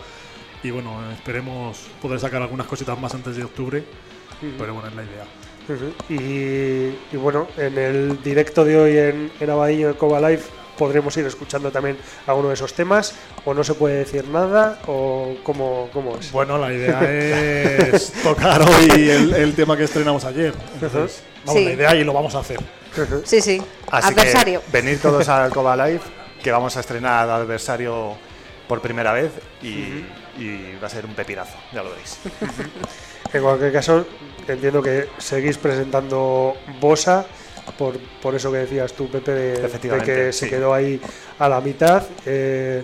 y 0.61 0.71
bueno, 0.71 0.99
esperemos 1.11 1.87
poder 2.01 2.19
sacar 2.19 2.41
algunas 2.41 2.67
cositas 2.67 2.99
más 2.99 3.13
antes 3.13 3.35
de 3.35 3.43
octubre, 3.43 3.83
pero 4.57 4.73
bueno, 4.73 4.89
es 4.89 4.95
la 4.95 5.03
idea. 5.03 5.25
y, 6.09 7.17
bueno, 7.17 7.47
en 7.57 7.77
el 7.77 8.21
directo 8.21 8.65
de 8.65 8.77
hoy 8.77 8.97
en, 8.97 9.31
en 9.39 9.49
Abadillo 9.49 9.89
de 9.89 9.93
Coba 9.95 10.19
Live 10.29 10.43
podremos 10.77 11.15
ir 11.17 11.25
escuchando 11.25 11.71
también 11.71 11.97
alguno 12.27 12.49
de 12.49 12.55
esos 12.55 12.73
temas 12.73 13.13
o 13.45 13.53
no 13.53 13.63
se 13.63 13.73
puede 13.73 13.97
decir 13.97 14.27
nada 14.27 14.79
o 14.87 15.35
cómo, 15.43 15.89
cómo 15.93 16.17
es. 16.17 16.31
Bueno, 16.31 16.57
la 16.57 16.73
idea 16.73 17.01
es 17.93 18.11
tocar 18.23 18.61
hoy 18.61 19.09
el, 19.09 19.53
tema 19.55 19.77
que 19.77 19.83
estrenamos 19.83 20.25
ayer. 20.25 20.53
Entonces, 20.73 21.23
vamos, 21.45 21.63
la 21.63 21.71
idea 21.71 21.95
y 21.95 22.03
lo 22.03 22.13
vamos 22.13 22.35
a 22.35 22.39
hacer. 22.39 22.59
Sí, 23.25 23.41
sí. 23.41 23.61
adversario. 23.89 24.61
venid 24.71 24.99
todos 24.99 25.27
al 25.29 25.51
Coba 25.51 25.75
Live, 25.75 26.01
que 26.43 26.51
vamos 26.51 26.77
a 26.77 26.81
estrenar 26.81 27.23
al 27.23 27.41
adversario 27.41 28.15
por 28.67 28.81
primera 28.81 29.13
vez 29.13 29.31
y, 29.61 30.03
va 30.81 30.87
a 30.87 30.89
ser 30.89 31.05
un 31.05 31.13
pepinazo, 31.13 31.57
ya 31.71 31.83
lo 31.83 31.89
veréis. 31.89 32.19
en 33.33 33.41
cualquier 33.41 33.73
caso, 33.73 34.05
entiendo 34.47 34.81
que 34.81 35.09
seguís 35.17 35.57
presentando 35.57 36.55
Bosa. 36.79 37.25
Por, 37.77 37.97
por 38.21 38.35
eso 38.35 38.51
que 38.51 38.57
decías 38.57 38.91
tú, 38.91 39.09
Pepe, 39.09 39.31
de, 39.31 40.03
que 40.03 40.33
se 40.33 40.49
quedó 40.49 40.73
ahí 40.73 40.99
a 41.39 41.47
la 41.47 41.61
mitad. 41.61 42.03
Eh, 42.25 42.83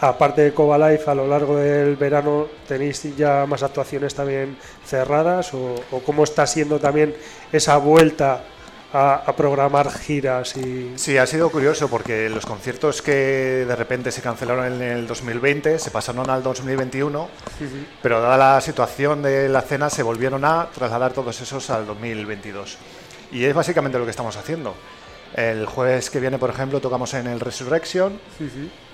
aparte 0.00 0.42
de 0.42 0.52
Coba 0.52 0.76
Life, 0.90 1.10
a 1.10 1.14
lo 1.14 1.26
largo 1.26 1.56
del 1.56 1.96
verano, 1.96 2.46
¿tenéis 2.68 3.16
ya 3.16 3.46
más 3.46 3.62
actuaciones 3.62 4.14
también 4.14 4.56
cerradas? 4.84 5.54
¿O, 5.54 5.76
o 5.90 6.00
cómo 6.00 6.24
está 6.24 6.46
siendo 6.46 6.78
también 6.78 7.16
esa 7.50 7.78
vuelta 7.78 8.44
a, 8.92 9.34
programar 9.36 9.90
giras 9.90 10.56
y... 10.56 10.92
Sí, 10.96 11.18
ha 11.18 11.26
sido 11.26 11.50
curioso 11.50 11.88
porque 11.88 12.28
los 12.28 12.46
conciertos 12.46 13.02
que 13.02 13.64
de 13.66 13.76
repente 13.76 14.10
se 14.10 14.22
cancelaron 14.22 14.72
en 14.72 14.82
el 14.82 15.06
2020 15.06 15.78
se 15.78 15.90
pasaron 15.90 16.28
al 16.30 16.42
2021, 16.42 17.28
pero 18.02 18.20
dada 18.20 18.54
la 18.54 18.60
situación 18.60 19.22
de 19.22 19.48
la 19.48 19.62
cena 19.62 19.90
se 19.90 20.02
volvieron 20.02 20.44
a 20.44 20.68
trasladar 20.74 21.12
todos 21.12 21.40
esos 21.40 21.68
al 21.70 21.86
2022. 21.86 22.78
Y 23.32 23.44
es 23.44 23.54
básicamente 23.54 23.98
lo 23.98 24.04
que 24.04 24.10
estamos 24.10 24.36
haciendo. 24.36 24.74
El 25.34 25.66
jueves 25.66 26.08
que 26.08 26.20
viene, 26.20 26.38
por 26.38 26.48
ejemplo, 26.48 26.80
tocamos 26.80 27.12
en 27.12 27.26
el 27.26 27.40
Resurrection 27.40 28.18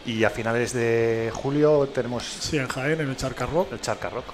y 0.04 0.24
a 0.24 0.30
finales 0.30 0.72
de 0.72 1.30
julio 1.32 1.88
tenemos... 1.94 2.24
Sí, 2.24 2.58
en 2.58 2.66
Jaén, 2.66 3.00
en 3.00 3.08
el 3.08 3.16
Charca 3.16 3.46
Rock. 3.46 3.72
El 3.72 3.80
Charca 3.80 4.10
Rock. 4.10 4.24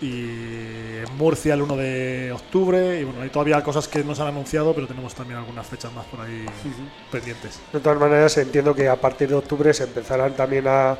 Y 0.00 0.98
en 0.98 1.16
Murcia 1.16 1.54
el 1.54 1.62
1 1.62 1.76
de 1.76 2.32
octubre 2.32 3.00
y 3.00 3.04
bueno, 3.04 3.22
hay 3.22 3.30
todavía 3.30 3.62
cosas 3.62 3.88
que 3.88 4.04
no 4.04 4.14
se 4.14 4.22
han 4.22 4.28
anunciado, 4.28 4.74
pero 4.74 4.86
tenemos 4.86 5.14
también 5.14 5.38
algunas 5.38 5.66
fechas 5.66 5.92
más 5.92 6.04
por 6.06 6.20
ahí 6.20 6.44
pendientes. 7.10 7.60
De 7.72 7.80
todas 7.80 7.98
maneras, 7.98 8.36
entiendo 8.36 8.74
que 8.74 8.88
a 8.88 8.96
partir 8.96 9.28
de 9.28 9.36
octubre 9.36 9.72
se 9.72 9.84
empezarán 9.84 10.34
también 10.34 10.66
a, 10.68 10.98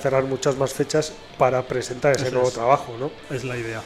cerrar 0.00 0.24
muchas 0.24 0.56
más 0.56 0.72
fechas 0.72 1.12
para 1.38 1.62
presentar 1.62 2.14
ese 2.14 2.30
nuevo 2.30 2.50
trabajo, 2.50 2.96
¿no? 2.98 3.10
Es 3.34 3.44
la 3.44 3.56
idea. 3.56 3.82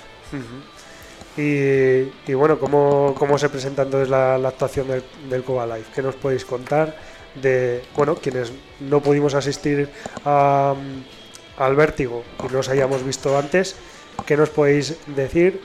y, 1.36 2.34
bueno, 2.34 2.58
¿cómo, 2.58 3.14
¿cómo, 3.18 3.38
se 3.38 3.48
presenta 3.48 3.82
entonces 3.82 4.08
la, 4.08 4.34
actuación 4.34 4.88
del, 4.88 5.02
del 5.28 5.42
Coba 5.42 5.66
Live? 5.66 5.86
¿Qué 5.94 6.02
nos 6.02 6.16
podéis 6.16 6.44
contar 6.44 6.96
de, 7.34 7.82
bueno, 7.96 8.16
quienes 8.16 8.52
no 8.80 9.00
pudimos 9.00 9.34
asistir 9.34 9.88
al 10.24 11.76
vértigo 11.76 12.24
y 12.46 12.52
los 12.52 12.68
hayamos 12.68 13.04
visto 13.04 13.38
antes? 13.38 13.76
¿Qué 14.26 14.36
nos 14.36 14.50
podéis 14.50 14.96
decir 15.06 15.60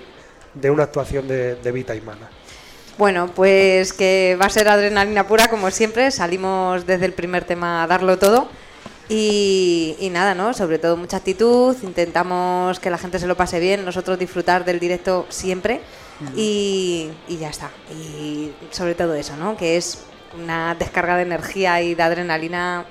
de 0.54 0.70
una 0.70 0.84
actuación 0.84 1.28
de, 1.28 1.72
Vita 1.72 1.96
y 1.96 2.02
Mana? 2.02 2.30
Bueno, 2.98 3.30
pues 3.36 3.92
que 3.94 4.38
va 4.42 4.46
a 4.46 4.50
ser 4.50 4.70
adrenalina 4.70 5.28
pura 5.28 5.50
como 5.50 5.70
siempre. 5.72 6.12
Salimos 6.12 6.86
desde 6.86 7.06
el 7.06 7.14
primer 7.14 7.44
tema 7.44 7.84
a 7.84 7.88
darlo 7.88 8.18
todo. 8.18 8.48
Y, 9.08 10.10
nada, 10.12 10.34
¿no? 10.34 10.54
Sobre 10.54 10.80
todo 10.80 10.98
mucha 10.98 11.18
actitud, 11.18 11.76
intentamos 11.84 12.80
que 12.80 12.90
la 12.90 12.98
gente 12.98 13.20
se 13.20 13.28
lo 13.28 13.38
pase 13.38 13.60
bien, 13.60 13.86
nosotros 13.86 14.18
disfrutar 14.18 14.66
del 14.66 14.80
directo 14.80 15.28
siempre 15.30 15.82
y, 16.36 17.12
y, 17.28 17.38
ya 17.38 17.50
está. 17.50 17.70
Y 17.92 18.52
sobre 18.72 18.96
todo 18.96 19.14
eso, 19.14 19.38
¿no? 19.38 19.56
Que 19.58 19.78
es 19.78 20.06
una 20.34 20.74
descarga 20.74 21.18
de 21.18 21.22
energía 21.22 21.82
y 21.84 21.94
de 21.94 22.02
adrenalina 22.02 22.86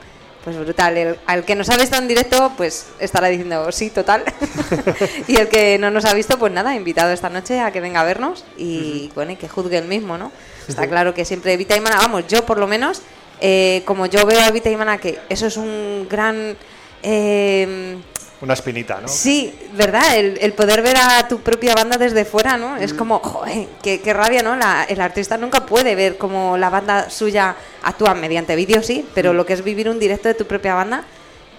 pues 0.44 0.58
brutal. 0.58 1.18
al 1.26 1.44
que 1.44 1.54
nos 1.54 1.70
ha 1.70 1.76
visto 1.78 1.96
en 1.96 2.06
directo, 2.06 2.52
pues 2.56 2.88
estará 2.98 3.28
diciendo 3.28 3.72
sí, 3.72 3.88
total. 3.88 4.22
y 5.26 5.36
el 5.36 5.48
que 5.48 5.78
no 5.78 5.90
nos 5.90 6.04
ha 6.04 6.12
visto, 6.12 6.38
pues 6.38 6.52
nada, 6.52 6.76
invitado 6.76 7.12
esta 7.12 7.30
noche 7.30 7.60
a 7.60 7.72
que 7.72 7.80
venga 7.80 8.02
a 8.02 8.04
vernos 8.04 8.44
y 8.58 9.10
bueno, 9.14 9.32
y 9.32 9.36
que 9.36 9.48
juzgue 9.48 9.78
el 9.78 9.86
mismo, 9.86 10.18
¿no? 10.18 10.30
Está 10.68 10.86
claro 10.86 11.14
que 11.14 11.24
siempre 11.24 11.56
Vita 11.56 11.76
y 11.76 11.80
Mana, 11.80 11.96
vamos, 11.96 12.26
yo 12.28 12.44
por 12.44 12.58
lo 12.58 12.66
menos, 12.66 13.02
eh, 13.40 13.82
como 13.84 14.06
yo 14.06 14.24
veo 14.26 14.40
a 14.40 14.50
Vita 14.50 14.70
y 14.70 14.76
Mana, 14.76 14.98
que 14.98 15.18
eso 15.28 15.46
es 15.46 15.56
un 15.56 16.06
gran... 16.10 16.56
Eh, 17.02 17.96
una 18.44 18.54
espinita, 18.54 19.00
¿no? 19.00 19.08
Sí, 19.08 19.54
¿verdad? 19.72 20.16
El, 20.16 20.52
poder 20.52 20.82
ver 20.82 20.96
a 20.96 21.26
tu 21.26 21.40
propia 21.40 21.74
banda 21.74 21.96
desde 21.96 22.24
fuera, 22.24 22.56
¿no? 22.56 22.76
Es 22.76 22.92
mm. 22.92 22.96
como, 22.96 23.18
joder, 23.18 23.66
qué, 23.82 24.12
rabia, 24.12 24.42
¿no? 24.42 24.54
el 24.88 25.00
artista 25.00 25.36
nunca 25.36 25.66
puede 25.66 25.94
ver 25.94 26.16
como 26.16 26.56
la 26.56 26.70
banda 26.70 27.10
suya 27.10 27.56
actúa 27.82 28.14
mediante 28.14 28.54
vídeo, 28.54 28.82
sí, 28.82 29.06
pero 29.14 29.32
mm. 29.32 29.36
lo 29.36 29.46
que 29.46 29.54
es 29.54 29.64
vivir 29.64 29.88
un 29.88 29.98
directo 29.98 30.28
de 30.28 30.34
tu 30.34 30.46
propia 30.46 30.74
banda 30.74 31.04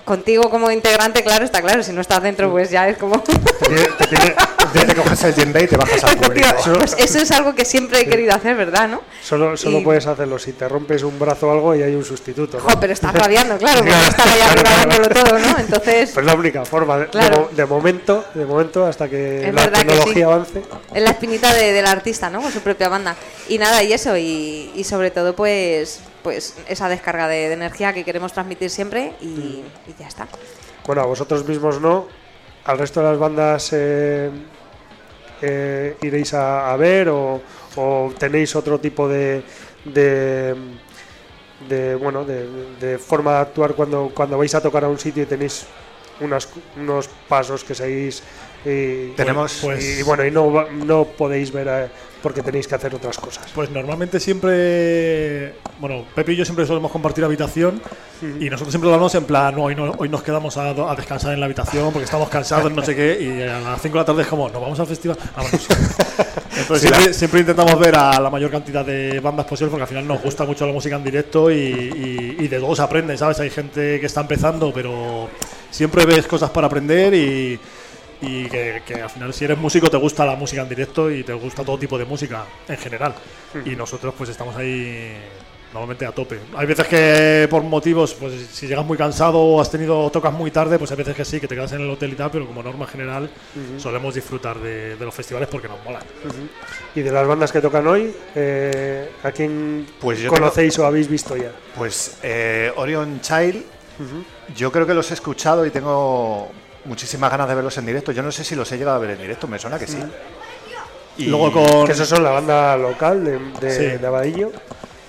contigo 0.06 0.50
como 0.50 0.72
integrante, 0.72 1.24
claro, 1.24 1.44
está 1.44 1.62
claro. 1.62 1.84
Si 1.84 1.92
no 1.92 2.00
estás 2.00 2.22
dentro, 2.22 2.50
pues 2.52 2.70
ya 2.70 2.88
es 2.88 2.98
como. 2.98 3.22
Te, 3.22 3.34
coges 4.96 5.24
el 5.24 5.34
Genda 5.34 5.62
y 5.62 5.68
te 5.68 5.78
bajas 5.78 6.04
al 6.04 6.18
público. 6.22 6.48
Pues 6.78 6.96
eso 6.98 7.20
es 7.20 7.32
algo 7.32 7.56
que 7.56 7.66
siempre 7.66 8.02
he 8.02 8.06
querido 8.08 8.34
hacer, 8.34 8.56
¿verdad? 8.56 8.88
¿no? 8.88 9.02
Solo, 9.24 9.58
solo 9.58 9.84
puedes 9.84 10.06
hacerlo 10.08 10.40
si 10.40 10.54
te 10.54 10.68
rompes 10.68 11.04
un 11.04 11.18
brazo 11.18 11.48
o 11.48 11.52
algo 11.52 11.76
y 11.76 11.84
hay 11.84 11.96
un 11.96 12.04
sustituto. 12.04 12.60
¿no? 12.60 12.80
pero 12.80 12.94
estás 12.94 13.14
rabiando, 13.14 13.58
claro, 13.58 13.80
porque 13.80 14.08
estaba 14.08 14.38
ya 14.38 14.54
grabándolo 14.56 15.10
todo, 15.10 15.40
¿no? 15.40 15.58
Entonces. 15.60 16.12
Pues 16.14 16.26
la 16.26 16.36
única 16.36 16.66
forma, 16.66 16.98
de, 16.98 17.66
momento, 17.66 18.26
de 18.34 18.46
momento, 18.46 18.86
hasta 18.86 19.10
que 19.10 19.52
la 19.54 19.72
tecnología 19.72 20.26
avance. 20.26 20.64
Es 20.94 21.04
la 21.04 21.12
espinita 21.12 21.54
del 21.54 21.86
artista, 21.86 22.30
¿no? 22.30 22.42
Con 22.42 22.52
su 22.52 22.62
propia 22.62 22.90
banda. 22.90 23.16
Y 23.48 23.58
nada, 23.58 23.84
y 23.84 23.94
eso, 23.94 24.18
y, 24.18 24.72
y 24.76 24.84
sobre 24.84 25.12
todo, 25.12 25.36
pues 25.36 26.02
pues 26.26 26.56
esa 26.68 26.90
descarga 26.90 27.28
de, 27.28 27.54
energía 27.54 27.94
que 27.94 28.04
queremos 28.04 28.34
transmitir 28.34 28.72
siempre 28.72 29.14
y, 29.22 29.62
ya 30.00 30.08
está. 30.08 30.28
Bueno, 30.88 31.04
a 31.04 31.06
vosotros 31.06 31.48
mismos 31.48 31.80
no, 31.80 32.08
al 32.64 32.80
resto 32.80 33.00
de 33.00 33.06
las 33.06 33.20
bandas 33.20 33.70
eh, 33.74 34.32
eh, 35.42 35.96
iréis 36.02 36.34
a, 36.34 36.76
ver 36.78 37.10
o, 37.10 37.42
tenéis 38.18 38.56
otro 38.56 38.80
tipo 38.80 39.08
de, 39.08 39.44
de, 39.86 40.56
bueno 41.96 42.26
de, 42.26 42.98
forma 42.98 43.34
de 43.34 43.40
actuar 43.40 43.74
cuando, 43.74 44.12
cuando 44.14 44.38
vais 44.38 44.54
a 44.56 44.62
tocar 44.62 44.84
a 44.84 44.90
un 44.90 45.00
sitio 45.00 45.24
y 45.24 45.26
tenéis 45.26 45.66
unas, 46.20 46.48
unos 46.78 47.10
pasos 47.28 47.64
que 47.64 47.76
seguís 47.76 48.24
y, 48.66 49.10
Tenemos, 49.12 49.64
y, 49.64 50.02
bueno 50.04 50.26
y 50.26 50.32
no, 50.32 50.70
no 50.72 51.06
podéis 51.06 51.52
ver 51.52 51.70
a, 51.70 51.90
porque 52.26 52.42
tenéis 52.42 52.68
que 52.68 52.74
hacer 52.74 52.96
otras 52.96 53.20
cosas. 53.20 53.46
Pues 53.54 53.70
normalmente 53.70 54.20
siempre, 54.20 55.54
bueno, 55.80 56.06
Pepe 56.16 56.34
y 56.34 56.38
yo 56.38 56.44
siempre 56.44 56.66
solemos 56.66 56.92
compartir 56.92 57.24
habitación 57.24 57.80
y 58.40 58.50
nosotros 58.50 58.72
siempre 58.72 58.90
hablamos 58.90 59.14
en 59.14 59.26
plan, 59.26 59.54
no, 59.54 59.66
hoy, 59.66 59.76
no, 59.76 59.94
hoy 59.96 60.10
nos 60.10 60.24
quedamos 60.24 60.58
a, 60.58 60.74
descansar 60.96 61.34
en 61.34 61.40
la 61.40 61.46
habitación 61.46 61.92
porque 61.94 62.06
estamos 62.06 62.28
cansados, 62.28 62.72
no 62.72 62.84
sé 62.84 62.96
qué, 62.96 63.22
y 63.22 63.44
a 63.44 63.60
las 63.60 63.80
5 63.80 63.94
de 63.94 64.00
la 64.00 64.06
tarde 64.06 64.24
es 64.24 64.28
como, 64.28 64.50
nos 64.50 64.60
vamos 64.60 64.80
al 64.80 64.88
festival. 64.88 65.20
Entonces 66.58 67.16
siempre, 67.16 67.42
intentamos 67.42 67.78
ver 67.78 67.96
a 67.96 68.20
la 68.20 68.32
mayor 68.32 68.50
cantidad 68.50 68.84
de 68.84 69.20
bandas 69.20 69.46
posible 69.46 69.70
porque 69.70 69.84
al 69.84 69.90
final 69.90 70.08
nos 70.08 70.20
gusta 70.24 70.46
mucho 70.46 70.66
la 70.66 70.74
música 70.74 70.96
en 70.96 71.04
directo 71.04 71.52
y, 71.52 72.38
y 72.40 72.48
de 72.48 72.60
todo 72.60 72.76
se 72.76 72.82
aprende, 72.82 73.16
¿sabes? 73.20 73.40
Hay 73.40 73.52
gente 73.52 74.00
que 74.00 74.06
está 74.08 74.22
empezando, 74.22 74.74
pero 74.74 75.30
siempre 75.70 76.08
ves 76.08 76.26
cosas 76.26 76.50
para 76.50 76.66
aprender 76.66 77.14
y 77.14 77.60
y 78.22 78.46
que, 78.46 78.82
al 79.02 79.10
final 79.10 79.34
si 79.34 79.46
eres 79.46 79.58
músico 79.58 79.90
te 79.90 79.98
gusta 79.98 80.26
la 80.26 80.36
música 80.36 80.62
en 80.62 80.70
directo 80.70 81.12
y 81.12 81.24
te 81.24 81.34
gusta 81.34 81.64
todo 81.64 81.78
tipo 81.78 81.98
de 81.98 82.06
música 82.06 82.46
en 82.68 82.78
general. 82.78 83.14
Y 83.66 83.76
nosotros 83.76 84.14
pues 84.18 84.30
estamos 84.30 84.56
ahí 84.56 85.14
normalmente 85.76 86.06
a 86.06 86.12
tope. 86.14 86.40
Hay 86.56 86.66
veces 86.66 86.88
que 86.88 87.48
por 87.50 87.62
motivos, 87.62 88.14
pues 88.14 88.34
si 88.52 88.66
llegas 88.66 88.86
muy 88.86 88.98
cansado 88.98 89.40
o 89.40 89.60
has 89.60 89.70
tenido 89.70 90.10
tocas 90.10 90.34
muy 90.34 90.50
tarde, 90.50 90.80
pues 90.80 90.90
hay 90.92 90.98
veces 90.98 91.16
que 91.16 91.26
sí, 91.26 91.42
que 91.42 91.50
te 91.50 91.56
quedas 91.56 91.74
en 91.74 91.82
el 91.82 91.90
hotel 91.90 92.14
y 92.14 92.16
tal, 92.16 92.32
pero 92.32 92.48
como 92.48 92.64
norma 92.64 92.88
general 92.88 93.30
solemos 93.78 94.16
disfrutar 94.16 94.58
de, 94.60 94.96
los 94.98 95.14
festivales 95.14 95.50
porque 95.50 95.68
nos 95.68 95.84
molan. 95.84 96.02
¿Y 96.96 97.02
de 97.02 97.12
las 97.12 97.28
bandas 97.28 97.52
que 97.52 97.60
tocan 97.60 97.86
hoy, 97.88 98.14
eh, 98.36 99.10
a 99.22 99.32
quién 99.32 99.86
pues 100.00 100.24
conocéis 100.26 100.80
o 100.80 100.86
habéis 100.86 101.10
visto 101.10 101.36
ya? 101.36 101.52
Pues 101.76 102.20
eh, 102.24 102.72
Orion 102.78 103.20
Child, 103.20 103.62
yo 104.56 104.72
creo 104.72 104.88
que 104.88 104.94
los 104.94 105.12
he 105.12 105.14
escuchado 105.14 105.66
y 105.66 105.72
tengo 105.72 106.52
muchísimas 106.86 107.32
ganas 107.32 107.48
de 107.48 107.56
verlos 107.56 107.78
en 107.78 107.86
directo. 107.86 108.12
Yo 108.12 108.24
no 108.24 108.32
sé 108.32 108.44
si 108.44 108.56
los 108.56 108.72
he 108.72 108.78
llegado 108.78 108.98
a 108.98 109.00
ver 109.00 109.12
en 109.12 109.22
directo, 109.22 109.48
me 109.48 109.60
suena 109.60 109.78
que 109.78 109.88
sí. 109.88 109.98
Y 111.18 111.26
luego 111.26 111.52
con. 111.52 111.86
Que 111.86 111.94
esos 111.94 112.08
son 112.08 112.24
la 112.24 112.32
banda 112.32 112.78
local 112.78 113.24
de, 113.60 113.98
de, 113.98 114.08
Abadillo. 114.08 114.52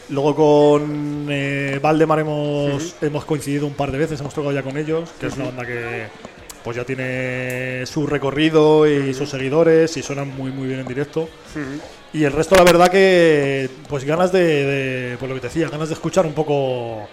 Luego 0.08 0.36
con 0.36 1.26
eh, 1.28 1.80
Valdemar 1.82 2.20
hemos, 2.20 2.94
hemos 3.00 3.24
coincidido 3.24 3.66
un 3.66 3.74
par 3.74 3.90
de 3.90 3.98
veces, 3.98 4.20
hemos 4.20 4.32
tocado 4.32 4.52
ya 4.52 4.62
con 4.62 4.76
ellos, 4.76 5.10
que 5.18 5.26
es 5.26 5.36
una 5.36 5.46
banda 5.46 5.66
que 5.66 6.06
pues 6.62 6.76
ya 6.76 6.84
tiene 6.84 7.84
su 7.86 8.06
recorrido 8.06 8.86
y 8.88 9.14
sus 9.14 9.30
seguidores 9.30 9.96
y 9.96 10.02
suenan 10.02 10.28
muy 10.36 10.52
muy 10.52 10.68
bien 10.68 10.80
en 10.80 10.86
directo. 10.86 11.28
Y 12.12 12.24
el 12.24 12.32
resto 12.32 12.54
la 12.54 12.62
verdad 12.62 12.88
que 12.88 13.68
pues 13.88 14.04
ganas 14.04 14.30
de, 14.32 14.40
de, 14.40 15.16
pues 15.18 15.28
lo 15.28 15.34
que 15.34 15.40
te 15.40 15.48
decía, 15.48 15.68
ganas 15.68 15.88
de 15.88 15.94
escuchar 15.94 16.24
un 16.24 16.34
poco 16.34 17.08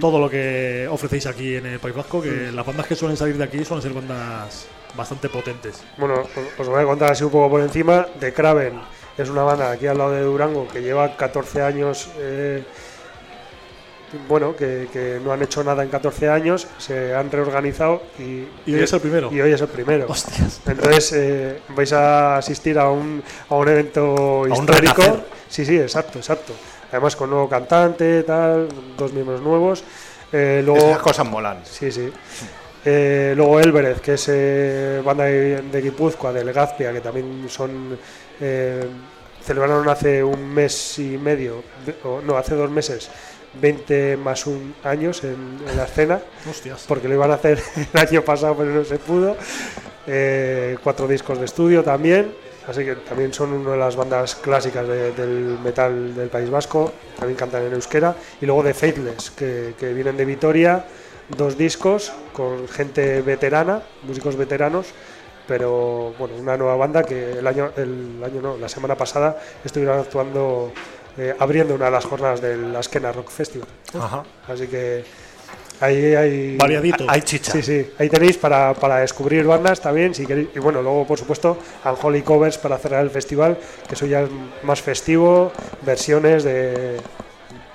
todo 0.00 0.18
lo 0.18 0.30
que 0.30 0.86
ofrecéis 0.90 1.26
aquí 1.26 1.56
en 1.56 1.66
el 1.66 1.78
País 1.78 1.94
Vasco, 1.94 2.22
que 2.22 2.50
las 2.52 2.64
bandas 2.64 2.86
que 2.86 2.94
suelen 2.94 3.16
salir 3.16 3.36
de 3.36 3.44
aquí 3.44 3.64
suelen 3.64 3.82
ser 3.82 3.92
bandas 3.92 4.66
bastante 4.96 5.28
potentes. 5.28 5.82
Bueno, 5.96 6.22
os 6.58 6.68
voy 6.68 6.82
a 6.82 6.84
contar 6.84 7.12
así 7.12 7.24
un 7.24 7.30
poco 7.30 7.50
por 7.50 7.60
encima. 7.60 8.06
De 8.18 8.32
Kraven 8.32 8.80
es 9.18 9.28
una 9.28 9.42
banda 9.42 9.70
aquí 9.70 9.86
al 9.86 9.98
lado 9.98 10.12
de 10.12 10.22
Durango 10.22 10.68
que 10.68 10.82
lleva 10.82 11.16
14 11.16 11.62
años. 11.62 12.08
Eh, 12.18 12.62
bueno, 14.28 14.54
que, 14.54 15.20
no 15.24 15.32
han 15.32 15.42
hecho 15.42 15.64
nada 15.64 15.82
en 15.82 15.88
14 15.88 16.28
años, 16.28 16.68
se 16.78 17.14
han 17.16 17.32
reorganizado 17.32 18.00
y, 18.16 18.46
hoy 18.72 18.80
es 18.80 18.92
el 18.92 19.00
primero. 19.00 19.28
Y 19.32 19.40
hoy 19.40 19.52
es 19.52 19.60
el 19.60 19.66
primero. 19.66 20.06
Entonces 20.66 21.12
eh, 21.14 21.60
vais 21.70 21.92
a 21.92 22.36
asistir 22.36 22.78
a 22.78 22.90
un, 22.90 23.22
a 23.48 23.54
un 23.56 23.68
evento 23.68 24.46
histórico. 24.46 25.24
sí, 25.48 25.64
sí, 25.64 25.76
exacto, 25.76 26.18
exacto 26.18 26.52
además 26.94 27.16
con 27.16 27.30
nuevo 27.30 27.48
cantante, 27.48 28.22
tal, 28.22 28.68
dos 28.96 29.12
miembros 29.12 29.40
nuevos. 29.40 29.82
Eh, 30.32 30.62
luego, 30.64 30.86
Esas 30.86 31.02
cosas 31.02 31.26
molan. 31.26 31.60
Sí, 31.64 31.90
sí. 31.90 32.10
Eh, 32.84 33.32
luego 33.34 33.60
Elberez, 33.60 34.00
que 34.00 34.14
es 34.14 34.28
eh, 34.28 35.00
banda 35.04 35.24
de, 35.24 35.62
de, 35.62 35.80
Guipúzcoa, 35.80 36.32
de 36.32 36.44
Legazpia, 36.44 36.92
que 36.92 37.00
también 37.00 37.46
son. 37.48 37.98
Eh, 38.40 38.86
celebraron 39.42 39.88
hace 39.88 40.22
un 40.22 40.54
mes 40.54 40.98
y 40.98 41.18
medio, 41.18 41.62
no, 42.24 42.36
hace 42.36 42.54
dos 42.54 42.70
meses, 42.70 43.10
20 43.60 44.16
más 44.16 44.46
un 44.46 44.74
años 44.84 45.22
en, 45.24 45.60
la 45.76 45.84
escena. 45.84 46.20
Hostias. 46.48 46.84
Porque 46.86 47.08
lo 47.08 47.14
iban 47.14 47.30
a 47.30 47.34
hacer 47.34 47.62
el 47.92 48.00
año 48.00 48.22
pasado, 48.22 48.56
pero 48.56 48.70
no 48.70 48.84
se 48.84 48.98
pudo. 48.98 49.36
cuatro 50.82 51.08
discos 51.08 51.38
de 51.38 51.46
estudio 51.46 51.82
también. 51.82 52.32
Así 52.68 52.84
que 52.84 52.96
también 52.96 53.32
son 53.32 53.52
una 53.52 53.72
de 53.72 53.76
las 53.76 53.94
bandas 53.94 54.34
clásicas 54.36 54.86
del 54.88 55.58
metal 55.62 56.14
del 56.14 56.28
País 56.28 56.48
Vasco, 56.48 56.92
también 57.18 57.36
cantan 57.36 57.62
en 57.64 57.74
euskera. 57.74 58.16
Y 58.40 58.46
luego 58.46 58.62
de 58.62 58.72
Faithless, 58.72 59.30
que, 59.30 59.74
vienen 59.94 60.16
de 60.16 60.24
Vitoria, 60.24 60.86
dos 61.36 61.58
discos 61.58 62.12
con 62.32 62.66
gente 62.68 63.20
veterana, 63.20 63.82
músicos 64.02 64.36
veteranos, 64.36 64.86
pero 65.46 66.14
bueno, 66.18 66.36
una 66.36 66.56
nueva 66.56 66.76
banda 66.76 67.02
que 67.02 67.32
el 67.32 67.46
año, 67.46 67.70
el 67.76 68.22
año 68.24 68.40
no, 68.40 68.56
la 68.56 68.68
semana 68.68 68.94
pasada 68.94 69.38
estuvieron 69.62 69.98
actuando, 70.00 70.72
eh, 71.18 71.34
abriendo 71.38 71.74
una 71.74 71.86
de 71.86 71.90
las 71.90 72.06
jornadas 72.06 72.40
del 72.40 72.74
Askena 72.74 73.12
Rock 73.12 73.28
Festival. 73.28 73.68
Así 74.48 74.68
que 74.68 75.04
Ahí 75.80 76.14
hay. 76.14 76.56
Variadito. 76.56 77.04
Hay 77.08 77.22
chicha. 77.22 77.52
Sí, 77.52 77.62
sí. 77.62 77.90
Ahí 77.98 78.08
tenéis 78.08 78.36
para, 78.38 78.74
para 78.74 78.98
descubrir 78.98 79.44
bandas 79.44 79.80
también, 79.80 80.14
si 80.14 80.24
queréis. 80.26 80.48
Y 80.54 80.58
bueno, 80.58 80.80
luego, 80.82 81.06
por 81.06 81.18
supuesto, 81.18 81.58
Unholy 81.84 82.22
Covers 82.22 82.58
para 82.58 82.78
cerrar 82.78 83.02
el 83.02 83.10
festival, 83.10 83.58
que 83.88 83.94
eso 83.94 84.06
ya 84.06 84.22
es 84.22 84.30
más 84.62 84.80
festivo, 84.80 85.52
versiones 85.82 86.44
de. 86.44 86.96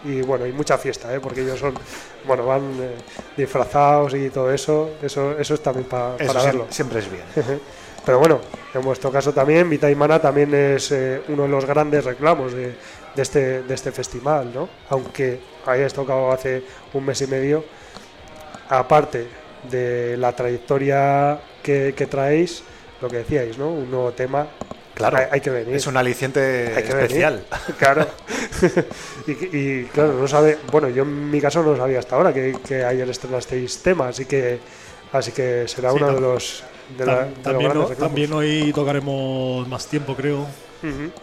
Y 0.05 0.21
bueno, 0.21 0.45
y 0.47 0.53
mucha 0.53 0.77
fiesta, 0.77 1.13
¿eh? 1.13 1.19
porque 1.19 1.41
ellos 1.41 1.59
son. 1.59 1.73
Bueno, 2.25 2.45
van 2.45 2.61
eh, 2.81 2.91
disfrazados 3.35 4.13
y 4.13 4.29
todo 4.29 4.51
eso. 4.53 4.91
Eso, 5.01 5.37
eso 5.37 5.53
es 5.53 5.61
también 5.61 5.85
pa- 5.87 6.15
Eso 6.17 6.31
para 6.33 6.45
verlo. 6.45 6.67
siempre 6.69 6.99
es 6.99 7.11
bien. 7.11 7.23
Pero 8.05 8.17
bueno, 8.17 8.39
en 8.73 8.81
vuestro 8.81 9.11
caso 9.11 9.33
también, 9.33 9.69
Vita 9.69 9.91
y 9.91 9.93
Mana 9.95 10.19
también 10.19 10.53
es 10.55 10.89
eh, 10.91 11.21
uno 11.27 11.43
de 11.43 11.49
los 11.49 11.65
grandes 11.65 12.05
reclamos 12.05 12.53
de, 12.53 12.73
de 13.15 13.21
este, 13.21 13.63
de 13.63 13.73
este 13.73 13.91
festival, 13.91 14.51
¿no? 14.53 14.69
Aunque 14.89 15.39
hayáis 15.65 15.93
tocado 15.93 16.31
hace 16.31 16.63
un 16.93 17.05
mes 17.05 17.21
y 17.21 17.27
medio, 17.27 17.63
aparte 18.69 19.27
de 19.69 20.15
la 20.17 20.33
trayectoria 20.35 21.39
que, 21.63 21.93
que 21.95 22.05
traéis, 22.07 22.63
lo 23.01 23.09
que 23.09 23.17
decíais, 23.17 23.57
¿no? 23.57 23.69
Un 23.69 23.89
nuevo 23.91 24.11
tema. 24.11 24.47
Claro, 24.93 25.17
hay, 25.17 25.25
hay 25.31 25.41
que 25.41 25.49
venir. 25.49 25.75
Es 25.75 25.87
un 25.87 25.95
aliciente 25.97 26.73
Hay 26.75 26.83
que 26.83 26.89
especial. 26.89 27.33
venir. 27.49 27.75
Claro. 27.77 28.05
y, 29.27 29.31
y, 29.57 29.83
claro, 29.93 30.13
no 30.13 30.27
sabe. 30.27 30.57
Bueno, 30.71 30.89
yo 30.89 31.03
en 31.03 31.31
mi 31.31 31.39
caso 31.39 31.63
no 31.63 31.75
sabía 31.77 31.99
hasta 31.99 32.15
ahora 32.15 32.33
que, 32.33 32.57
que 32.67 32.83
ayer 32.83 33.09
estrenasteis 33.09 33.81
temas, 33.81 34.09
así 34.09 34.25
que 34.25 34.59
así 35.13 35.31
que 35.31 35.67
será 35.67 35.91
Sí, 35.91 35.97
uno 35.97 36.13
de 36.13 36.21
los 36.21 36.63
de, 36.97 37.05
la- 37.05 37.25
de 37.25 37.95
también 37.95 38.33
hoy 38.33 38.71
tocaremos 38.73 39.67
más 39.67 39.87
tiempo, 39.87 40.15
creo. 40.15 40.45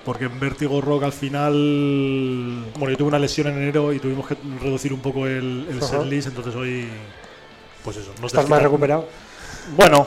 Porque 0.05 0.25
en 0.27 0.38
Vértigo 0.38 0.81
Rock 0.81 1.05
al 1.05 1.12
final. 1.12 1.53
Bueno, 2.75 2.90
yo 2.90 2.97
tuve 2.97 3.09
una 3.09 3.19
lesión 3.19 3.47
en 3.49 3.57
enero 3.57 3.92
y 3.92 3.99
tuvimos 3.99 4.27
que 4.27 4.37
reducir 4.62 4.92
un 4.92 5.01
poco 5.01 5.27
el, 5.27 5.66
el 5.71 5.79
Ajá. 5.79 5.87
setlist, 6.01 6.29
entonces 6.29 6.55
hoy. 6.55 6.88
Pues 7.85 7.97
eso. 7.99 8.12
nos 8.21 8.33
¿Estás 8.33 8.49
más 8.49 8.62
recuperado? 8.62 9.09
Bueno, 9.77 10.07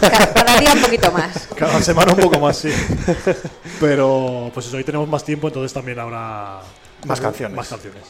Cada, 0.00 0.32
cada 0.32 0.56
día 0.58 0.72
un 0.72 0.80
poquito 0.82 1.10
más. 1.10 1.48
cada 1.56 1.80
semana 1.82 2.12
un 2.12 2.18
poco 2.18 2.38
más, 2.38 2.56
sí. 2.58 2.70
Pero 3.80 4.50
pues 4.54 4.66
eso, 4.66 4.76
hoy 4.76 4.84
tenemos 4.84 5.08
más 5.08 5.24
tiempo, 5.24 5.48
entonces 5.48 5.72
también 5.72 5.98
habrá 5.98 6.60
Más 7.04 7.20
canciones. 7.20 7.56
más 7.56 7.68
canciones. 7.68 8.02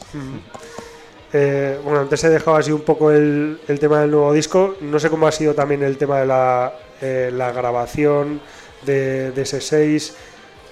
Eh, 1.33 1.79
bueno, 1.83 2.01
antes 2.01 2.23
he 2.23 2.29
dejado 2.29 2.57
así 2.57 2.71
un 2.71 2.81
poco 2.81 3.11
el, 3.11 3.59
el 3.67 3.79
tema 3.79 4.01
del 4.01 4.11
nuevo 4.11 4.31
disco. 4.33 4.75
No 4.81 4.99
sé 4.99 5.09
cómo 5.09 5.27
ha 5.27 5.31
sido 5.31 5.53
también 5.53 5.83
el 5.83 5.97
tema 5.97 6.19
de 6.19 6.25
la, 6.27 6.73
eh, 7.01 7.31
la 7.33 7.51
grabación 7.51 8.39
de, 8.85 9.31
de 9.31 9.41
ese 9.41 9.59
6. 9.61 10.15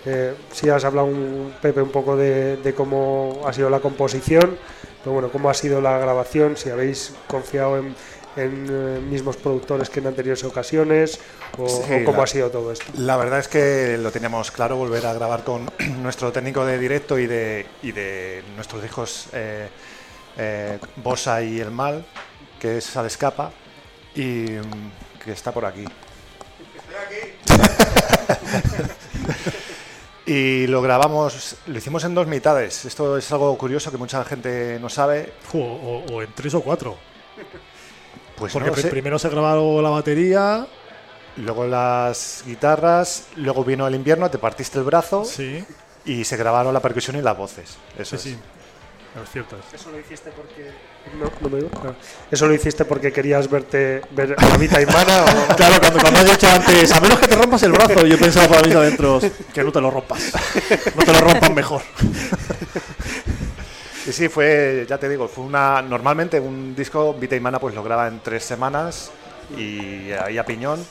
Eh, 0.06 0.36
sí 0.52 0.70
has 0.70 0.84
hablado, 0.86 1.08
un, 1.08 1.54
Pepe, 1.62 1.82
un 1.82 1.92
poco 1.92 2.16
de, 2.16 2.58
de 2.58 2.74
cómo 2.76 3.42
ha 3.48 3.54
sido 3.54 3.70
la 3.70 3.80
composición. 3.80 4.58
Pero 5.04 5.14
bueno, 5.14 5.30
cómo 5.30 5.50
ha 5.50 5.54
sido 5.54 5.82
la 5.82 5.98
grabación, 6.00 6.58
si 6.58 6.70
habéis 6.70 7.14
confiado 7.28 7.78
en, 7.78 7.96
en, 8.36 8.68
eh, 8.70 9.00
mismos 9.00 9.38
productores 9.38 9.90
que 9.90 10.00
en 10.00 10.08
anteriores 10.08 10.44
ocasiones, 10.44 11.20
o, 11.60 11.68
Sí, 11.70 11.94
o 12.02 12.06
cómo 12.06 12.18
la- 12.18 12.24
ha 12.24 12.28
sido 12.28 12.50
todo 12.50 12.72
esto. 12.72 12.86
La 12.98 13.16
verdad 13.18 13.40
es 13.40 13.48
que 13.48 13.98
lo 14.00 14.12
teníamos 14.12 14.50
claro, 14.52 14.78
volver 14.78 15.06
a 15.06 15.14
grabar 15.14 15.44
con 15.44 15.70
nuestro 16.02 16.32
técnico 16.32 16.66
de 16.66 16.80
directo 16.80 17.20
y 17.20 17.28
de, 17.28 17.66
y 17.84 17.92
de 17.92 18.44
nuestros 18.56 18.84
hijos 18.84 19.28
eh, 19.34 19.68
eh, 20.38 20.80
Bosa 20.98 21.42
y 21.44 21.60
El 21.60 21.70
Mal, 21.72 22.04
que 22.60 22.78
es 22.80 22.98
Al 22.98 23.06
Escapa, 23.06 23.52
y 24.16 24.22
mm, 24.50 25.20
que 25.24 25.32
está 25.34 25.52
por 25.52 25.66
aquí. 25.66 25.86
y 30.26 30.68
lo 30.68 30.82
grabamos, 30.82 31.56
lo 31.68 31.78
hicimos 31.78 32.04
en 32.04 32.16
dos 32.16 32.28
mitades. 32.28 32.86
Esto 32.86 33.18
es 33.18 33.32
algo 33.32 33.58
curioso 33.58 33.92
que 33.92 33.98
mucha 33.98 34.24
gente 34.26 34.80
no 34.80 34.90
sabe. 34.90 35.34
O, 35.54 36.04
o 36.12 36.22
en 36.22 36.32
tres 36.34 36.54
o 36.54 36.62
cuatro. 36.62 36.98
Pues 38.36 38.52
Porque 38.52 38.70
no 38.70 38.76
sé. 38.76 38.88
primero 38.90 39.18
se 39.20 39.30
grabó 39.30 39.82
la 39.82 39.90
batería. 39.90 40.68
Luego 41.38 41.68
las 41.68 42.44
guitarras, 42.46 43.28
luego 43.36 43.64
vino 43.66 43.86
el 43.88 43.96
invierno, 43.96 44.32
te 44.32 44.38
partiste 44.38 44.78
el 44.80 44.86
brazo 44.86 45.26
Sí, 45.26 45.66
y 46.06 46.24
se 46.24 46.38
grabaron 46.38 46.74
la 46.74 46.80
percusión 46.80 47.18
y 47.18 47.22
las 47.22 47.38
voces. 47.38 47.78
Eso 47.98 48.18
sí, 48.18 48.30
es. 48.30 48.36
sí. 48.36 48.42
No, 49.16 49.24
es 49.24 49.30
cierto. 49.32 49.56
es. 49.58 49.80
Eso 49.80 49.92
lo 49.92 50.00
hiciste 50.00 50.30
porque. 50.32 50.72
No, 51.18 51.32
no 51.40 51.50
me 51.50 51.58
digo. 51.64 51.70
Claro. 51.70 51.96
¿Eso 52.30 52.48
lo 52.48 52.54
hiciste 52.54 52.84
porque 52.84 53.14
querías 53.14 53.50
verte 53.50 54.02
ver 54.12 54.36
a 54.38 54.58
Vita 54.58 54.82
y 54.82 54.86
Mana? 54.86 55.24
o- 55.24 55.56
Claro, 55.56 55.80
cuando, 55.80 56.00
cuando 56.00 56.20
has 56.20 56.32
dicho 56.32 56.48
antes, 56.50 56.92
a 56.92 57.00
menos 57.00 57.20
que 57.20 57.28
te 57.28 57.36
rompas 57.36 57.64
el 57.64 57.72
brazo, 57.72 58.06
yo 58.06 58.18
pensaba 58.20 58.48
para 58.50 58.68
mí 58.68 58.74
adentro 58.74 59.22
que 59.54 59.64
no 59.64 59.72
te 59.72 59.80
lo 59.80 59.90
rompas. 59.90 60.34
No 60.96 61.04
te 61.04 61.14
lo 61.14 61.20
rompas 61.22 61.52
mejor. 61.52 61.82
Y 64.08 64.12
sí, 64.12 64.28
fue, 64.30 64.86
ya 64.88 64.98
te 64.98 65.10
digo, 65.10 65.28
fue 65.28 65.46
una. 65.46 65.82
Normalmente 65.82 66.40
un 66.40 66.76
disco 66.76 67.14
Vita 67.14 67.36
y 67.36 67.40
Mana 67.40 67.58
pues 67.60 67.74
lo 67.74 67.84
graba 67.84 68.08
en 68.08 68.20
tres 68.20 68.44
semanas 68.44 69.12
y 69.58 70.12
ahí 70.12 70.38
a 70.38 70.46
piñón. 70.46 70.86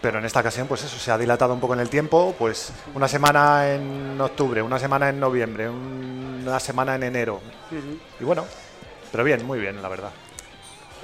Pero 0.00 0.18
en 0.20 0.24
esta 0.24 0.40
ocasión, 0.40 0.68
pues 0.68 0.84
eso, 0.84 0.96
se 0.98 1.10
ha 1.10 1.18
dilatado 1.18 1.52
un 1.54 1.60
poco 1.60 1.74
en 1.74 1.80
el 1.80 1.88
tiempo, 1.88 2.34
pues 2.38 2.72
una 2.94 3.08
semana 3.08 3.74
en 3.74 4.20
octubre, 4.20 4.62
una 4.62 4.78
semana 4.78 5.08
en 5.08 5.18
noviembre, 5.18 5.68
una 5.68 6.60
semana 6.60 6.94
en 6.94 7.02
enero. 7.02 7.40
Y 8.20 8.24
bueno, 8.24 8.44
pero 9.10 9.24
bien, 9.24 9.44
muy 9.44 9.58
bien, 9.58 9.82
la 9.82 9.88
verdad. 9.88 10.10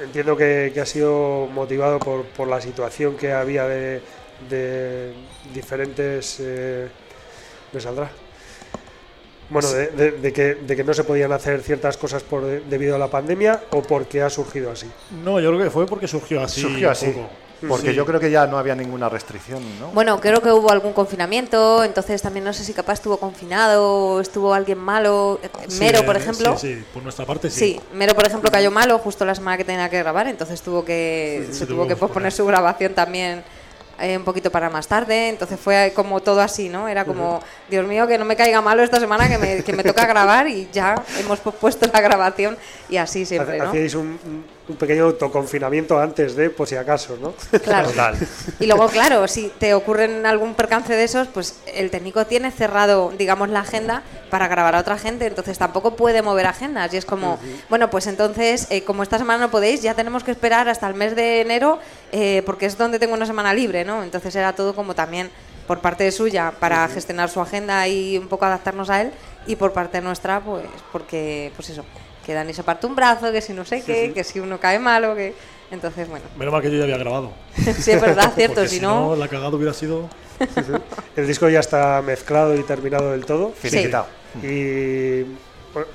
Entiendo 0.01 0.37
que, 0.37 0.71
que 0.73 0.81
ha 0.81 0.87
sido 0.87 1.49
motivado 1.53 1.99
por, 1.99 2.25
por 2.27 2.47
la 2.47 2.61
situación 2.61 3.17
que 3.17 3.33
había 3.33 3.67
de, 3.67 4.01
de 4.49 5.13
diferentes. 5.53 6.37
eh, 6.41 6.89
¿Me 7.73 7.81
saldrá? 7.81 8.09
Bueno, 9.51 9.69
de, 9.73 9.89
de- 9.89 10.11
de 10.13 10.33
que, 10.33 10.55
de 10.55 10.77
que 10.77 10.85
no 10.85 10.95
se 10.95 11.05
podían 11.05 11.33
hacer 11.33 11.61
ciertas 11.63 11.97
cosas 11.97 12.23
por, 12.23 12.45
debido 12.45 12.95
a 12.95 12.99
la 12.99 13.09
pandemia 13.09 13.61
o 13.73 13.83
porque 13.83 14.23
ha 14.23 14.31
surgido 14.31 14.71
así. 14.71 14.91
No, 15.23 15.39
yo 15.41 15.51
creo 15.51 15.65
que 15.65 15.71
fue 15.71 15.85
porque 15.87 16.09
surgió 16.09 16.43
así. 16.43 16.61
Surgió 16.63 16.87
un 16.89 16.93
así. 16.93 17.07
poco. 17.09 17.29
Porque 17.69 17.91
Sí. 17.91 17.95
yo 17.95 18.05
creo 18.07 18.21
que 18.21 18.31
ya 18.31 18.47
no 18.47 18.59
había 18.59 18.75
ninguna 18.75 19.09
restricción, 19.09 19.63
¿no? 19.81 19.89
Bueno, 19.89 20.21
creo 20.21 20.41
que 20.41 20.51
hubo 20.51 20.71
algún 20.71 20.93
confinamiento, 20.93 21.85
entonces 21.85 22.21
también 22.23 22.45
no 22.45 22.53
sé 22.53 22.65
si 22.65 22.73
capaz 22.73 22.95
estuvo 22.95 23.17
confinado, 23.17 24.21
estuvo 24.21 24.55
alguien 24.55 24.79
malo. 24.79 25.39
Eh, 25.43 25.49
Sí, 25.69 25.81
Mero, 25.81 26.05
por 26.05 26.17
eh, 26.17 26.21
ejemplo. 26.21 26.57
Sí, 26.59 26.75
sí, 26.75 26.85
por 26.93 27.03
nuestra 27.03 27.25
parte 27.27 27.51
sí. 27.51 27.59
Sí, 27.59 27.81
Mero, 27.93 28.15
por 28.15 28.27
ejemplo, 28.27 28.51
cayó 28.51 28.71
malo 28.71 28.99
justo 28.99 29.25
la 29.25 29.35
semana 29.35 29.57
que 29.57 29.65
tenía 29.65 29.89
que 29.89 29.99
grabar, 29.99 30.27
entonces 30.27 30.61
tuvo 30.63 30.85
que, 30.85 31.45
Sí, 31.47 31.53
se 31.53 31.59
se 31.61 31.67
tuvo 31.67 31.87
que 31.87 31.97
posponer 31.97 32.33
su 32.33 32.45
grabación 32.47 32.95
también 32.95 33.43
eh, 34.01 34.17
un 34.17 34.25
poquito 34.25 34.51
para 34.51 34.69
más 34.71 34.89
tarde, 34.89 35.29
entonces 35.29 35.59
fue 35.59 35.93
como 35.95 36.21
todo 36.21 36.41
así, 36.41 36.69
¿no? 36.69 36.89
Era 36.89 37.05
como, 37.05 37.41
Dios 37.71 37.87
mío, 37.87 38.07
que 38.09 38.19
no 38.19 38.25
me 38.25 38.35
caiga 38.35 38.61
malo 38.61 38.83
esta 38.83 38.99
semana, 38.99 39.29
que 39.29 39.39
me, 39.39 39.63
que 39.63 39.73
me 39.73 39.85
toca 39.85 40.05
grabar 40.07 40.49
y 40.49 40.69
ya 40.73 40.97
hemos 41.21 41.39
pospuesto 41.39 41.87
la 41.93 42.01
grabación 42.01 42.59
y 42.89 42.97
así 42.97 43.25
siempre, 43.25 43.59
¿no? 43.59 43.69
Hacíais 43.69 43.95
un, 43.95 44.19
un 44.67 44.77
pequeño 44.77 45.05
autoconfinamiento 45.05 45.99
antes 45.99 46.35
de, 46.37 46.49
por 46.49 46.67
si 46.67 46.77
acaso, 46.77 47.19
¿no? 47.21 47.35
Claro. 47.61 47.91
Total. 47.91 48.17
Y 48.59 48.67
luego, 48.67 48.89
claro, 48.89 49.29
si 49.29 49.49
te 49.59 49.75
ocurren 49.75 50.25
algún 50.25 50.55
percance 50.55 50.95
de 50.95 51.05
esos, 51.05 51.29
pues 51.29 51.61
el 51.75 51.91
técnico 51.91 52.25
tiene 52.27 52.51
cerrado, 52.51 53.13
digamos, 53.19 53.51
la 53.51 53.61
agenda 53.61 54.03
para 54.31 54.49
grabar 54.49 54.75
a 54.75 54.81
otra 54.81 54.97
gente, 54.97 55.27
entonces 55.27 55.59
tampoco 55.59 55.97
puede 55.97 56.23
mover 56.23 56.47
agendas. 56.47 56.93
Y 56.95 56.97
es 56.97 57.05
como, 57.05 57.39
bueno, 57.69 57.91
pues 57.91 58.07
entonces, 58.07 58.67
eh, 58.71 58.85
como 58.85 59.03
esta 59.03 59.19
semana 59.19 59.47
no 59.47 59.51
podéis, 59.51 59.83
ya 59.83 59.95
tenemos 59.95 60.25
que 60.25 60.31
esperar 60.31 60.69
hasta 60.69 60.89
el 60.89 60.95
mes 60.95 61.15
de 61.15 61.43
enero, 61.43 61.79
eh, 62.13 62.43
porque 62.47 62.67
es 62.67 62.79
donde 62.79 62.99
tengo 62.99 63.15
una 63.15 63.27
semana 63.27 63.53
libre, 63.53 63.85
¿no? 63.85 64.03
Entonces 64.03 64.35
era 64.35 64.55
todo 64.55 64.75
como 64.75 64.95
también 64.95 65.31
por 65.67 65.81
parte 65.81 66.11
suya 66.11 66.53
para 66.59 66.87
gestionar 66.89 67.29
su 67.29 67.41
agenda 67.41 67.87
y 67.89 68.19
un 68.19 68.29
poco 68.29 68.45
adaptarnos 68.45 68.89
a 68.91 69.03
él, 69.03 69.13
y 69.47 69.57
por 69.57 69.73
parte 69.73 70.01
nuestra, 70.01 70.41
pues 70.41 70.65
porque, 70.91 71.53
pues 71.55 71.69
eso, 71.71 71.85
que 72.25 72.35
Dani 72.35 72.53
se 72.55 72.63
parte 72.63 72.87
un 72.87 72.95
brazo, 72.97 73.31
que 73.33 73.41
si 73.41 73.53
no 73.53 73.65
sé 73.65 73.83
qué, 73.83 74.13
que 74.13 74.25
si 74.25 74.41
uno 74.41 74.59
cae 74.59 74.79
malo, 74.79 75.15
que... 75.15 75.35
Entonces, 75.71 76.09
bueno, 76.09 76.25
Menos 76.37 76.53
mal 76.53 76.63
que 76.63 76.71
yo 76.71 76.77
ya 76.79 76.85
había 76.85 76.99
grabado. 76.99 77.33
sí 77.57 77.91
es 77.91 78.01
verdad, 78.01 78.33
cierto, 78.37 78.67
si 78.67 78.81
no... 78.81 79.17
la 79.17 79.29
cagada 79.29 79.51
hubiera 79.57 79.73
sido. 79.75 80.09
El 81.17 81.27
disco 81.27 81.49
ya 81.49 81.61
está 81.61 82.03
mezclado 82.03 82.55
y 82.55 82.63
terminado 82.63 83.13
del 83.13 83.25
todo. 83.25 83.51
Finiquitado. 83.53 84.07
Y 84.43 85.23
bueno, 85.73 85.89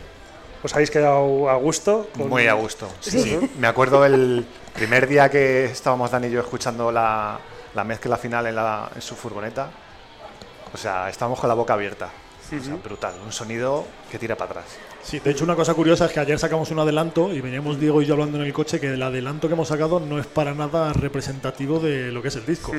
os 0.64 0.74
habéis 0.74 0.90
quedado 0.92 1.50
a 1.50 1.56
gusto. 1.56 2.10
con- 2.18 2.30
Muy 2.30 2.48
a 2.48 2.54
gusto. 2.54 2.88
Sí, 3.00 3.12
Sí. 3.12 3.22
sí. 3.40 3.52
Me 3.60 3.68
acuerdo 3.68 4.06
el 4.06 4.46
primer 4.74 5.08
día 5.08 5.30
que 5.30 5.66
estábamos 5.66 6.12
Dani 6.12 6.28
y 6.28 6.32
yo 6.32 6.40
escuchando 6.42 6.92
la, 6.92 7.40
la 7.76 7.84
mezcla 7.84 8.18
final 8.18 8.48
en, 8.48 8.56
la- 8.56 8.90
en 8.96 9.02
su 9.02 9.16
furgoneta. 9.16 9.70
O 10.74 10.78
sea, 10.78 11.10
estábamos 11.10 11.40
con 11.40 11.48
la 11.48 11.56
boca 11.56 11.74
abierta. 11.74 12.10
O 12.48 12.64
sea, 12.64 12.76
brutal. 12.84 13.14
Un 13.26 13.32
sonido 13.32 13.86
que 14.12 14.18
tira 14.18 14.36
para 14.36 14.52
atrás. 14.52 14.66
Sí, 15.04 15.20
de 15.20 15.32
hecho, 15.32 15.44
una 15.44 15.56
cosa 15.56 15.74
curiosa 15.74 16.06
es 16.06 16.12
que 16.12 16.20
ayer 16.20 16.38
sacamos 16.38 16.70
un 16.72 16.80
adelanto 16.80 17.34
y 17.34 17.42
veníamos 17.42 17.80
Diego 17.80 18.02
y 18.02 18.06
yo 18.06 18.14
hablando 18.14 18.38
en 18.38 18.46
el 18.46 18.54
coche 18.54 18.80
que 18.80 18.94
el 18.94 19.02
adelanto 19.02 19.48
que 19.48 19.54
hemos 19.54 19.68
sacado 19.68 20.00
no 20.00 20.20
es 20.20 20.28
para 20.28 20.54
nada 20.54 20.94
representativo 20.94 21.80
de 21.80 22.12
lo 22.12 22.22
que 22.22 22.28
es 22.28 22.36
el 22.36 22.46
disco. 22.46 22.72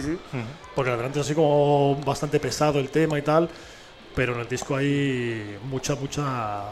Porque 0.74 0.90
el 0.90 0.94
adelanto 0.94 1.20
es 1.20 1.26
así 1.26 1.35
como 1.35 1.96
bastante 2.04 2.38
pesado 2.38 2.78
el 2.78 2.90
tema 2.90 3.18
y 3.18 3.22
tal, 3.22 3.48
pero 4.14 4.35
en 4.35 4.40
el 4.40 4.48
disco 4.48 4.76
hay 4.76 5.59
mucha, 5.64 5.94
mucha 5.94 6.62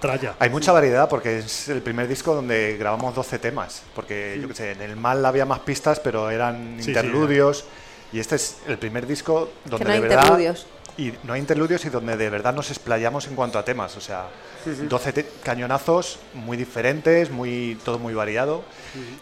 tralla. 0.00 0.34
Hay 0.38 0.50
mucha 0.50 0.72
variedad 0.72 1.08
porque 1.08 1.38
es 1.38 1.68
el 1.68 1.80
primer 1.80 2.06
disco 2.08 2.34
donde 2.34 2.76
grabamos 2.78 3.14
12 3.14 3.38
temas. 3.38 3.82
Porque 3.94 4.38
yo 4.40 4.48
qué 4.48 4.54
sé, 4.54 4.72
en 4.72 4.82
el 4.82 4.96
mal 4.96 5.24
había 5.24 5.46
más 5.46 5.60
pistas, 5.60 6.00
pero 6.00 6.30
eran 6.30 6.76
Sí, 6.78 6.84
sí, 6.84 6.90
interludios. 6.90 7.64
Y 8.12 8.20
este 8.20 8.36
es 8.36 8.58
el 8.68 8.76
primer 8.76 9.06
disco 9.06 9.50
donde 9.64 9.78
Que 9.78 9.84
no 9.84 9.90
hay 9.90 10.00
de 10.00 10.08
verdad 10.08 10.22
interludios. 10.24 10.66
Y 10.98 11.12
no 11.24 11.32
hay 11.32 11.40
interludios 11.40 11.84
y 11.84 11.90
donde 11.90 12.16
de 12.16 12.30
verdad 12.30 12.54
nos 12.54 12.70
explayamos 12.70 13.26
en 13.26 13.34
cuanto 13.34 13.58
a 13.58 13.64
temas. 13.64 13.96
O 13.96 14.00
sea, 14.00 14.26
12 14.64 15.26
cañonazos 15.42 16.18
muy 16.34 16.56
diferentes, 16.56 17.30
muy 17.30 17.78
todo 17.84 17.98
muy 17.98 18.14
variado. 18.14 18.62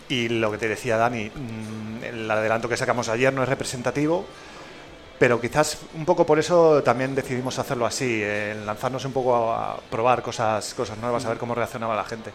Y 0.08 0.28
lo 0.28 0.50
que 0.50 0.58
te 0.58 0.68
decía 0.68 0.96
Dani, 0.96 1.30
mm, 1.30 2.04
el 2.04 2.30
adelanto 2.30 2.68
que 2.68 2.76
sacamos 2.76 3.08
ayer 3.08 3.32
no 3.32 3.42
es 3.42 3.48
representativo, 3.48 4.26
pero 5.20 5.38
quizás 5.38 5.76
un 5.94 6.06
poco 6.06 6.24
por 6.24 6.38
eso 6.38 6.82
también 6.82 7.14
decidimos 7.14 7.58
hacerlo 7.58 7.84
así, 7.84 8.24
lanzarnos 8.64 9.04
un 9.04 9.12
poco 9.12 9.52
a, 9.52 9.78
probar 9.90 10.22
cosas, 10.22 10.72
cosas 10.72 10.96
nuevas, 10.96 11.26
a 11.26 11.28
ver 11.28 11.36
cómo 11.36 11.54
reaccionaba 11.54 11.94
la 11.94 12.04
gente. 12.04 12.32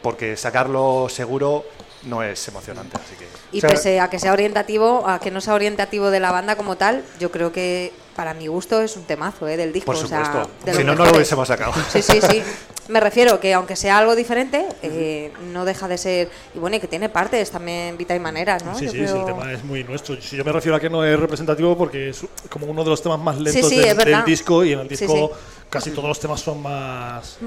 Porque 0.00 0.34
sacarlo 0.38 1.10
seguro 1.10 1.66
no 2.04 2.22
es 2.22 2.48
emocionante. 2.48 2.96
Así 2.96 3.16
que... 3.16 3.26
Y 3.52 3.60
pese 3.60 4.00
a 4.00 4.08
que 4.08 4.18
sea 4.18 4.32
orientativo, 4.32 5.06
a 5.06 5.20
que 5.20 5.30
no 5.30 5.42
sea 5.42 5.52
orientativo 5.52 6.10
de 6.10 6.20
la 6.20 6.32
banda 6.32 6.56
como 6.56 6.76
tal, 6.76 7.04
yo 7.20 7.30
creo 7.30 7.52
que 7.52 7.92
para 8.16 8.32
mi 8.32 8.46
gusto 8.46 8.80
es 8.80 8.96
un 8.96 9.04
temazo 9.04 9.46
¿eh? 9.46 9.58
del 9.58 9.74
disco. 9.74 9.92
Por 9.92 9.98
supuesto. 9.98 10.48
si 10.74 10.84
no, 10.84 10.94
no 10.94 11.04
lo 11.04 11.12
hubiésemos 11.12 11.46
sacado. 11.46 11.74
Sí, 11.90 12.00
sí, 12.00 12.18
sí. 12.22 12.42
Me 12.92 13.00
refiero 13.00 13.40
que 13.40 13.54
aunque 13.54 13.74
sea 13.74 13.96
algo 13.96 14.14
diferente, 14.14 14.66
eh, 14.82 15.32
no 15.50 15.64
deja 15.64 15.88
de 15.88 15.96
ser. 15.96 16.28
Y 16.54 16.58
bueno, 16.58 16.76
y 16.76 16.80
que 16.80 16.86
tiene 16.86 17.08
partes 17.08 17.50
también, 17.50 17.96
vida 17.96 18.14
y 18.14 18.20
maneras, 18.20 18.66
¿no? 18.66 18.78
Sí, 18.78 18.86
sí, 18.86 18.98
sí, 19.06 19.16
el 19.16 19.24
tema 19.24 19.50
es 19.50 19.64
muy 19.64 19.82
nuestro. 19.82 20.20
Si 20.20 20.36
yo 20.36 20.44
me 20.44 20.52
refiero 20.52 20.76
a 20.76 20.80
que 20.80 20.90
no 20.90 21.02
es 21.02 21.18
representativo 21.18 21.74
porque 21.74 22.10
es 22.10 22.22
como 22.50 22.66
uno 22.66 22.84
de 22.84 22.90
los 22.90 23.02
temas 23.02 23.18
más 23.18 23.38
lentos 23.40 23.70
del, 23.70 24.24
disco 24.26 24.62
y 24.62 24.74
en 24.74 24.80
el 24.80 24.88
disco 24.88 25.32
casi 25.70 25.90
todos 25.92 26.06
los 26.06 26.20
temas 26.20 26.42
son 26.42 26.60
más. 26.60 27.38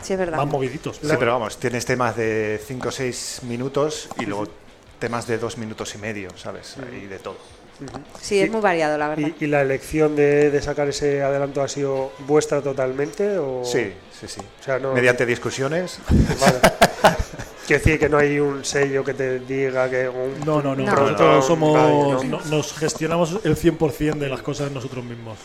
Sí, 0.00 0.14
es 0.14 0.18
verdad. 0.18 0.38
Más 0.38 0.46
moviditos. 0.46 0.96
Sí, 0.96 1.14
pero 1.18 1.32
vamos, 1.34 1.58
tienes 1.58 1.84
temas 1.84 2.16
de 2.16 2.58
5 2.66 2.88
o 2.88 2.90
6 2.90 3.40
minutos 3.42 4.08
y 4.18 4.24
luego 4.24 4.48
temas 4.98 5.26
de 5.26 5.36
2 5.36 5.58
minutos 5.58 5.94
y 5.94 5.98
medio, 5.98 6.30
¿sabes? 6.38 6.74
Y 6.90 7.04
de 7.04 7.18
todo. 7.18 7.36
Sí, 8.20 8.40
es 8.40 8.50
muy 8.50 8.62
variado, 8.62 8.96
la 8.96 9.08
verdad. 9.08 9.28
¿Y, 9.38 9.46
la 9.46 9.60
elección 9.60 10.16
de, 10.16 10.58
sacar 10.62 10.88
ese 10.88 11.22
adelanto 11.22 11.60
ha 11.60 11.68
sido 11.68 12.12
vuestra 12.26 12.62
totalmente? 12.62 13.36
O... 13.36 13.62
Sí, 13.62 13.92
sí, 14.20 14.26
sí. 14.28 14.40
Mediante 14.94 15.26
discusiones. 15.26 15.98
Vale. 16.40 16.60
Quiero 17.66 17.82
decir 17.82 17.98
que 17.98 18.08
no 18.08 18.18
hay 18.18 18.38
un 18.38 18.64
sello 18.64 19.02
que 19.02 19.12
te 19.12 19.40
diga 19.40 19.90
que. 19.90 20.08
no, 20.44 20.62
no, 20.62 20.76
no. 20.76 20.84
Nosotros 20.84 21.44
somos. 21.44 22.24
nos 22.24 22.72
gestionamos 22.74 23.40
el 23.42 23.56
100% 23.56 24.18
de 24.18 24.28
las 24.28 24.40
cosas 24.40 24.70
nosotros 24.70 25.04
mismos. 25.04 25.36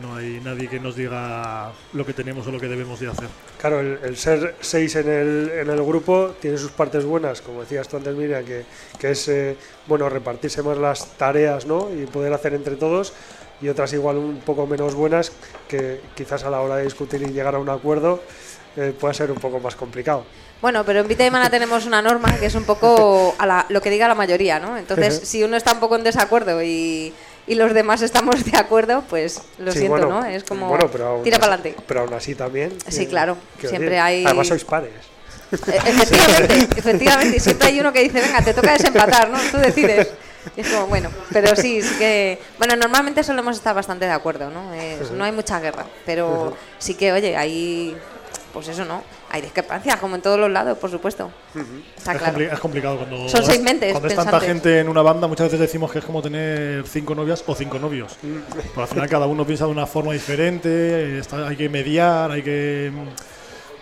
No 0.00 0.16
hay 0.16 0.38
nadie 0.44 0.68
que 0.68 0.78
nos 0.78 0.96
diga 0.96 1.72
lo 1.94 2.04
que 2.04 2.12
tenemos 2.12 2.46
o 2.46 2.52
lo 2.52 2.60
que 2.60 2.68
debemos 2.68 3.00
de 3.00 3.08
hacer. 3.08 3.28
Claro, 3.58 3.80
el, 3.80 4.16
ser 4.18 4.56
seis 4.60 4.96
en 4.96 5.08
el, 5.08 5.50
en 5.50 5.70
el 5.70 5.82
grupo 5.82 6.34
tiene 6.38 6.58
sus 6.58 6.72
partes 6.72 7.06
buenas, 7.06 7.40
como 7.40 7.62
decías 7.62 7.88
tú 7.88 7.96
antes, 7.96 8.14
Miriam, 8.14 8.44
que, 8.44 8.64
que 8.98 9.12
es 9.12 9.28
eh, 9.28 9.56
bueno 9.86 10.10
repartirse 10.10 10.62
más 10.62 10.76
las 10.76 11.16
tareas 11.16 11.64
¿no? 11.64 11.88
y 11.90 12.04
poder 12.04 12.34
hacer 12.34 12.52
entre 12.52 12.76
todos 12.76 13.14
y 13.62 13.68
otras 13.68 13.92
igual 13.92 14.16
un 14.16 14.40
poco 14.40 14.66
menos 14.66 14.94
buenas 14.94 15.32
que 15.68 16.00
quizás 16.14 16.44
a 16.44 16.50
la 16.50 16.60
hora 16.60 16.76
de 16.76 16.84
discutir 16.84 17.22
y 17.22 17.26
llegar 17.26 17.54
a 17.54 17.58
un 17.58 17.68
acuerdo 17.68 18.22
eh, 18.76 18.92
pueda 18.98 19.14
ser 19.14 19.30
un 19.30 19.38
poco 19.38 19.60
más 19.60 19.76
complicado. 19.76 20.24
Bueno, 20.60 20.84
pero 20.84 21.00
en 21.00 21.08
Vita 21.08 21.26
y 21.26 21.30
Mana 21.30 21.50
tenemos 21.50 21.86
una 21.86 22.00
norma 22.00 22.36
que 22.38 22.46
es 22.46 22.54
un 22.54 22.64
poco 22.64 23.34
a 23.38 23.66
lo 23.68 23.80
que 23.80 23.90
diga 23.90 24.06
la 24.08 24.14
mayoría, 24.14 24.60
¿no? 24.60 24.78
Entonces, 24.78 25.22
si 25.24 25.42
uno 25.42 25.56
está 25.56 25.72
un 25.72 25.80
poco 25.80 25.96
en 25.96 26.04
desacuerdo 26.04 26.62
y, 26.62 27.12
los 27.48 27.74
demás 27.74 28.00
estamos 28.00 28.44
de 28.44 28.56
acuerdo, 28.56 29.02
pues 29.10 29.42
lo 29.58 29.72
siento, 29.72 30.06
¿no? 30.06 30.24
Es 30.24 30.44
como 30.44 30.72
tira 31.22 31.38
para 31.38 31.54
adelante. 31.54 31.74
Pero 31.86 32.00
aún 32.00 32.14
así 32.14 32.34
también. 32.34 32.72
Sí, 32.88 33.06
claro. 33.06 33.36
Siempre 33.58 33.98
hay. 33.98 34.24
Además 34.24 34.48
sois 34.48 34.64
pares. 34.64 34.92
E, 35.52 35.76
efectivamente, 35.76 36.78
efectivamente. 36.78 37.36
Y 37.36 37.40
siempre 37.40 37.68
hay 37.68 37.80
uno 37.80 37.92
que 37.92 38.00
dice, 38.00 38.20
venga, 38.20 38.40
te 38.42 38.54
toca 38.54 38.72
desempatar, 38.72 39.28
¿no? 39.28 39.38
Tú 39.50 39.58
decides. 39.58 40.08
es 40.56 40.68
como, 40.68 40.86
bueno, 40.86 41.10
pero 41.32 41.54
sí, 41.56 41.82
sí 41.82 41.94
que. 41.98 42.38
Bueno, 42.58 42.76
normalmente 42.76 43.22
solemos 43.22 43.56
estar 43.56 43.74
bastante 43.74 44.04
de 44.04 44.12
acuerdo, 44.12 44.50
¿no? 44.50 44.70
no 45.14 45.24
hay 45.24 45.32
mucha 45.32 45.60
guerra, 45.60 45.86
pero 46.04 46.56
sí 46.78 46.94
que, 46.94 47.12
oye, 47.12 47.36
hay 47.36 47.96
pues 48.52 48.68
eso 48.68 48.84
no, 48.84 49.02
hay 49.30 49.40
discrepancias, 49.40 49.96
como 49.96 50.16
en 50.16 50.22
todos 50.22 50.38
los 50.38 50.50
lados, 50.50 50.76
por 50.76 50.90
supuesto. 50.90 51.30
es, 51.54 52.60
complicado 52.60 52.98
cuando, 52.98 53.28
Son 53.28 53.44
seis 53.44 53.62
mentes 53.62 53.92
cuando 53.92 54.08
es 54.08 54.14
tanta 54.14 54.40
gente 54.40 54.80
en 54.80 54.88
una 54.88 55.02
banda, 55.02 55.26
muchas 55.26 55.46
veces 55.46 55.60
decimos 55.60 55.90
que 55.90 56.00
es 56.00 56.04
como 56.04 56.20
tener 56.20 56.86
cinco 56.86 57.14
novias 57.14 57.42
o 57.46 57.54
cinco 57.54 57.78
novios. 57.78 58.16
Pero 58.20 58.82
al 58.82 58.88
final 58.88 59.08
cada 59.08 59.26
uno 59.26 59.46
piensa 59.46 59.64
de 59.64 59.70
una 59.70 59.86
forma 59.86 60.12
diferente, 60.12 61.22
hay 61.32 61.56
que 61.56 61.68
mediar, 61.68 62.30
hay 62.30 62.42
que 62.42 62.92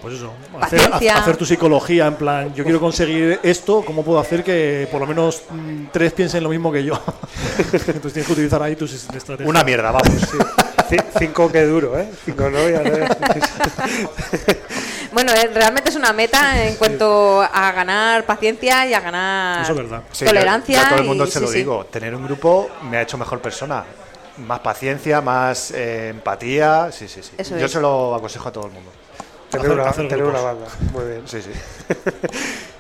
pues 0.01 0.15
eso, 0.15 0.33
hacer, 0.61 1.37
tu 1.37 1.45
psicología 1.45 2.07
en 2.07 2.15
plan, 2.15 2.55
yo 2.55 2.65
quiero 2.65 2.81
conseguir 2.81 3.39
esto, 3.43 3.83
¿cómo 3.85 4.03
puedo 4.03 4.19
hacer 4.19 4.43
que 4.43 4.89
por 4.91 5.01
lo 5.01 5.07
menos 5.07 5.43
mm, 5.51 5.87
tres 5.93 6.15
piensen 6.15 6.43
lo 6.43 6.49
mismo 6.49 6.73
que 6.73 6.83
yo? 6.83 6.95
Entonces 7.73 8.13
tienes 8.13 8.27
que 8.27 8.33
utilizar 8.33 8.63
ahí 8.63 8.77
tus 8.77 8.95
estrategias. 8.95 9.49
Una 9.49 9.63
mierda, 9.63 9.91
vamos. 9.91 10.11
cinco 11.19 11.53
que 11.53 11.65
duro, 11.65 11.99
¿eh? 11.99 12.09
Cinco 12.25 12.49
novias. 12.49 12.83
¿eh? 12.87 13.09
bueno, 15.13 15.33
eh, 15.33 15.51
realmente 15.53 15.91
es 15.91 15.97
una 15.97 16.15
meta 16.15 16.65
en 16.65 16.77
cuanto 16.77 17.43
a 17.43 17.73
ganar 17.73 18.25
paciencia 18.25 18.87
y 18.87 18.95
a 18.95 19.01
ganar 19.01 19.67
tolerancia. 20.19 20.87
a 20.87 20.89
todo 20.89 21.01
el 21.01 21.07
mundo 21.07 21.27
se 21.27 21.41
lo 21.41 21.51
digo, 21.51 21.85
tener 21.87 22.15
un 22.15 22.25
grupo 22.25 22.71
me 22.91 22.97
ha 22.97 23.03
hecho 23.03 23.19
mejor 23.19 23.41
persona. 23.41 23.85
Más 24.39 24.61
paciencia, 24.61 25.21
más 25.21 25.71
eh, 25.73 26.09
empatía, 26.09 26.91
sí, 26.91 27.07
sí, 27.07 27.21
sí. 27.23 27.33
Yo 27.61 27.69
se 27.69 27.81
lo 27.81 28.15
aconsejo 28.15 28.49
a 28.49 28.53
todo 28.53 28.67
el 28.67 28.73
mundo. 28.73 28.91
Tener, 29.51 29.71
una, 29.71 29.93
tener 29.93 30.23
una 30.23 30.41
banda, 30.41 30.67
muy 30.93 31.05
bien. 31.05 31.23
Sí, 31.27 31.43
sí. 31.43 31.51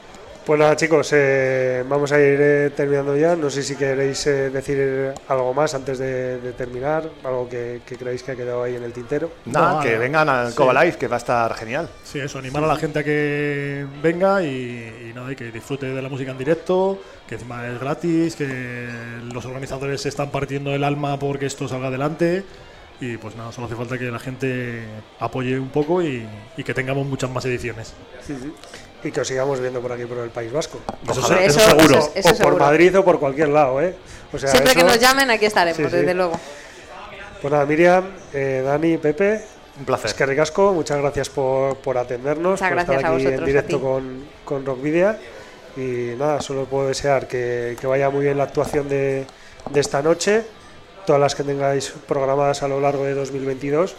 Pues 0.51 0.59
nada, 0.59 0.75
chicos, 0.75 1.09
eh, 1.13 1.85
vamos 1.87 2.11
a 2.11 2.19
ir 2.19 2.39
eh, 2.41 2.71
terminando 2.75 3.17
ya. 3.17 3.37
No 3.37 3.51
sé 3.51 3.63
si 3.63 3.77
queréis 3.77 4.27
eh, 4.27 4.51
decir 4.51 5.13
algo 5.29 5.55
más 5.55 5.75
antes 5.75 5.99
de, 5.99 6.39
terminar, 6.59 7.09
algo 7.23 7.49
que, 7.49 7.83
creéis 7.87 8.25
que 8.25 8.33
ha 8.33 8.37
quedado 8.37 8.65
ahí 8.65 8.75
en 8.75 8.83
el 8.83 8.93
tintero. 8.93 9.31
Nada, 9.45 9.81
que 9.81 9.97
vengan 9.97 10.29
al 10.29 10.53
Coba 10.55 10.83
Live, 10.83 10.97
que 10.97 11.07
va 11.07 11.15
a 11.15 11.19
estar 11.19 11.55
genial. 11.55 11.89
Sí, 12.03 12.19
eso, 12.19 12.41
animar 12.41 12.65
a 12.65 12.67
la 12.67 12.75
gente 12.75 12.99
a 12.99 13.05
que 13.05 13.87
venga 14.03 14.43
y, 14.43 15.13
nada, 15.15 15.31
y 15.31 15.37
que 15.37 15.53
disfrute 15.53 15.87
de 15.87 16.03
la 16.03 16.09
música 16.09 16.33
en 16.33 16.39
directo, 16.39 16.99
que 17.29 17.37
encima 17.37 17.69
es 17.69 17.79
gratis, 17.79 18.35
que 18.35 18.89
los 19.33 19.45
organizadores 19.45 20.01
se 20.01 20.09
están 20.09 20.31
partiendo 20.31 20.75
el 20.75 20.83
alma 20.83 21.17
porque 21.17 21.47
esto 21.47 21.69
salga 21.69 21.87
adelante. 21.87 22.45
Y 23.01 23.17
pues 23.17 23.35
nada, 23.35 23.51
solo 23.51 23.67
hace 23.67 23.77
falta 23.77 23.99
que 23.99 24.11
la 24.11 24.19
gente 24.19 24.85
apoye 25.19 25.59
un 25.59 25.71
poco 25.71 26.03
y, 26.03 26.29
que 26.65 26.75
tengamos 26.75 27.07
muchas 27.07 27.31
más 27.31 27.45
ediciones. 27.47 27.95
Y 29.03 29.11
que 29.11 29.23
os 29.23 29.27
sigamos 29.27 29.59
viendo 29.59 29.81
por 29.81 29.93
aquí, 29.93 30.05
por 30.05 30.19
el 30.19 30.29
País 30.29 30.53
Vasco. 30.53 30.81
Eso, 31.09 31.61
seguro. 31.61 31.99
o 31.99 32.35
por 32.43 32.59
Madrid 32.59 32.99
o 32.99 33.05
por 33.05 33.18
cualquier 33.18 33.49
lado, 33.49 33.81
¿eh? 33.81 33.95
Siempre 34.37 34.74
que 34.74 34.85
nos 34.85 34.99
llamen, 34.99 35.31
aquí 35.31 35.47
estaremos, 35.47 35.91
desde 35.91 36.12
luego. 36.12 36.39
Pues 37.41 37.51
nada, 37.51 37.64
Miriam, 37.64 38.05
eh, 38.35 38.62
Dani, 38.62 38.99
Pepe. 38.99 39.41
Un 39.79 39.87
placer. 39.87 40.11
Es 40.11 40.14
que 40.14 40.27
ricasco, 40.27 40.74
muchas 40.74 40.99
gracias 40.99 41.31
por, 41.31 41.79
por 41.79 41.97
atendernos, 41.97 42.61
por 42.61 42.79
estar 42.79 43.07
aquí 43.07 43.27
en 43.27 43.45
directo 43.47 43.81
con, 43.81 44.24
con 44.45 44.66
Rockvidia. 44.66 45.18
Y 45.74 46.16
nada, 46.18 46.43
solo 46.43 46.66
puedo 46.66 46.89
desear 46.89 47.27
que, 47.27 47.79
que 47.81 47.87
vaya 47.87 48.11
muy 48.11 48.24
bien 48.24 48.37
la 48.37 48.45
actuación 48.45 48.91
de, 48.91 49.24
de 49.70 49.81
esta 49.81 50.03
noche 50.03 50.45
todas 51.11 51.21
las 51.21 51.35
que 51.35 51.43
tengáis 51.43 51.93
programadas 52.07 52.63
a 52.63 52.69
lo 52.69 52.81
largo 52.81 53.03
de 53.03 53.15
2022 53.15 53.97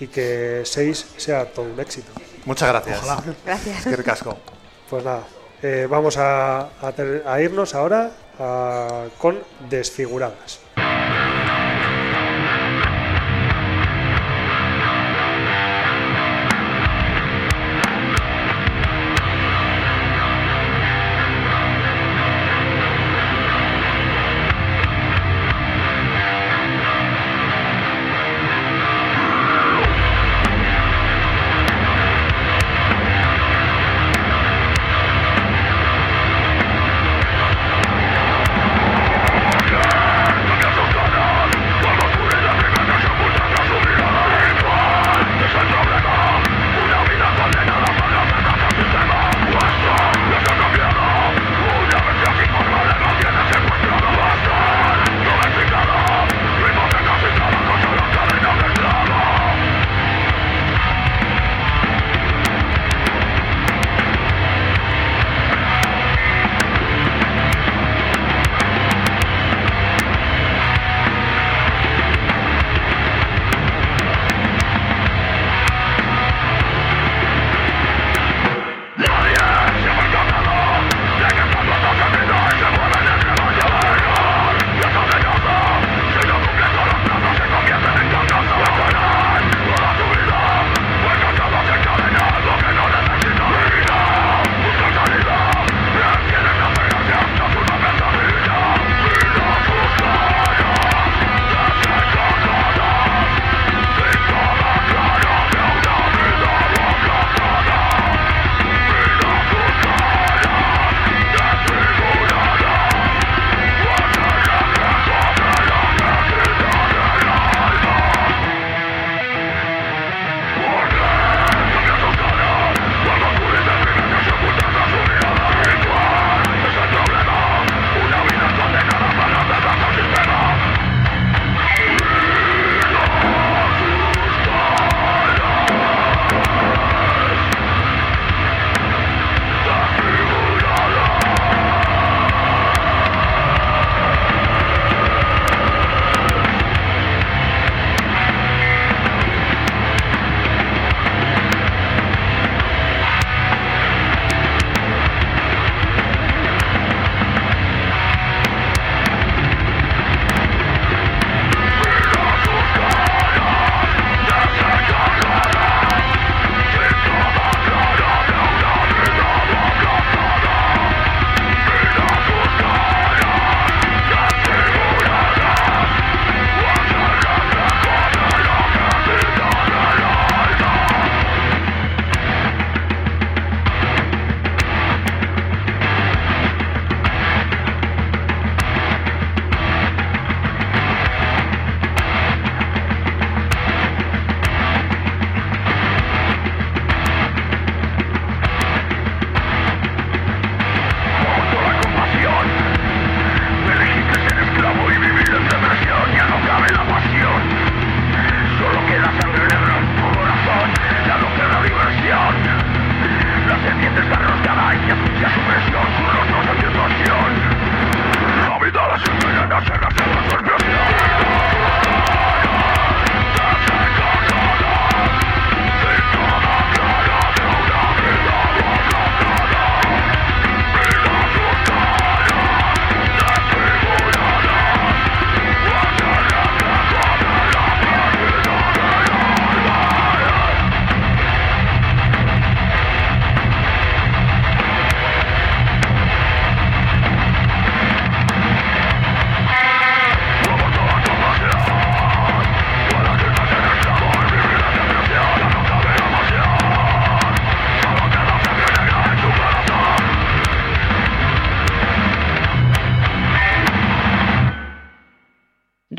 y 0.00 0.08
que 0.08 0.62
6 0.64 1.06
sea 1.16 1.44
todo 1.44 1.66
un 1.66 1.78
éxito. 1.78 2.10
Muchas 2.46 2.68
gracias. 2.68 3.00
Gracias. 3.46 3.84
Qué 3.84 4.02
casco. 4.02 4.36
Pues 4.90 5.04
nada, 5.04 5.22
eh, 5.62 5.86
vamos 5.88 6.16
a, 6.16 6.62
a, 6.82 7.40
irnos 7.40 7.76
ahora 7.76 8.10
con 9.18 9.38
Desfiguradas. 9.70 10.58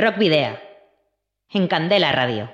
Rock 0.04 0.18
Video, 0.18 0.60
en 1.54 1.66
Candela 1.70 2.12
Radio. 2.12 2.49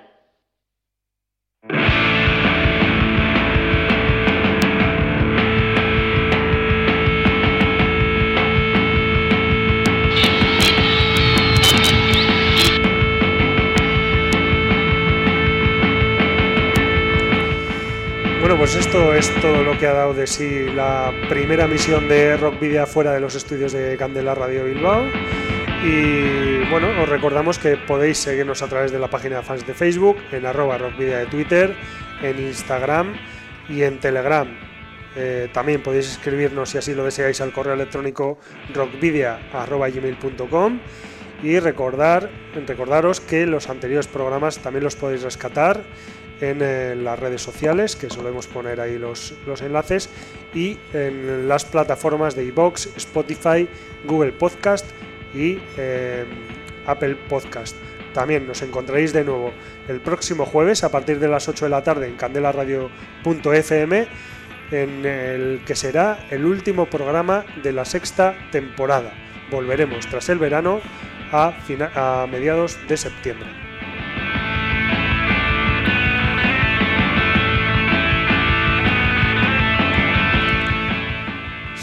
Bueno, 18.40 18.58
pues 18.60 18.76
esto 18.76 19.16
es 19.16 19.34
todo 19.42 19.64
lo 19.64 19.76
que 19.80 19.88
ha 19.88 19.94
dado 19.94 20.14
de 20.14 20.28
sí 20.28 20.66
la 20.76 21.12
primera 21.28 21.66
misión 21.66 22.08
de 22.08 22.38
Rock 22.38 22.60
Video 22.60 22.86
fuera 22.86 23.12
de 23.12 23.20
los 23.20 23.34
estudios 23.34 23.72
de 23.72 23.98
Candela 23.98 24.36
Radio 24.36 24.66
Bilbao. 24.66 25.06
Y 25.84 26.70
bueno, 26.70 26.90
os 27.02 27.08
recordamos 27.08 27.58
que 27.58 27.78
podéis 27.78 28.18
seguirnos 28.18 28.62
a 28.62 28.68
través 28.68 28.92
de 28.92 29.00
la 29.00 29.08
página 29.08 29.38
de 29.38 29.44
fans 29.44 29.66
de 29.66 29.74
Facebook, 29.74 30.18
en 30.34 30.46
arroba 30.46 30.78
rockvidia 30.78 31.20
de 31.20 31.28
Twitter, 31.28 31.74
en 32.22 32.38
Instagram 32.38 33.14
y 33.70 33.84
en 33.84 33.98
Telegram. 34.00 34.46
Eh, 35.16 35.48
también 35.54 35.82
podéis 35.82 36.12
escribirnos 36.12 36.72
si 36.72 36.78
así 36.78 36.94
lo 36.94 37.06
deseáis 37.06 37.40
al 37.40 37.54
correo 37.54 37.76
electrónico 37.76 38.38
rockvidia.gmail.com 38.74 40.80
y 41.44 41.60
recordar, 41.60 42.30
recordaros 42.68 43.22
que 43.22 43.46
los 43.46 43.70
anteriores 43.70 44.08
programas 44.08 44.60
también 44.60 44.84
los 44.84 44.98
podéis 44.98 45.24
rescatar 45.24 45.82
en 46.42 46.60
eh, 46.62 46.98
las 46.98 47.18
redes 47.18 47.42
sociales, 47.42 47.96
que 47.96 48.10
solemos 48.10 48.48
poner 48.48 48.82
ahí 48.82 48.98
los, 48.98 49.34
los 49.48 49.62
enlaces, 49.62 50.10
y 50.54 50.78
en 50.94 51.48
las 51.48 51.64
plataformas 51.64 52.36
de 52.36 52.44
iBox, 52.46 52.98
Spotify, 52.98 53.70
Google 54.06 54.34
Podcast 54.34 54.86
y 55.34 55.60
eh, 55.78 56.26
Apple 56.86 57.16
Podcast. 57.28 57.76
También 58.14 58.48
nos 58.48 58.62
encontraréis 58.62 59.14
de 59.14 59.24
nuevo 59.24 59.52
el 59.88 60.02
próximo 60.02 60.46
jueves 60.46 60.84
a 60.84 60.92
partir 60.92 61.20
de 61.20 61.28
las 61.28 61.48
8 61.48 61.66
de 61.66 61.70
la 61.70 61.84
tarde 61.84 62.08
en 62.08 62.16
candelaradio.fm, 62.16 64.08
en 64.72 65.06
el 65.06 65.62
que 65.66 65.76
será 65.76 66.28
el 66.30 66.46
último 66.46 66.88
programa 66.88 67.46
de 67.64 67.72
la 67.72 67.86
sexta 67.86 68.36
temporada. 68.52 69.14
Volveremos 69.52 70.08
tras 70.08 70.30
el 70.30 70.40
verano 70.40 70.82
a, 71.32 71.54
a 71.96 72.28
mediados 72.28 72.78
de 72.88 72.98
septiembre. 72.98 73.59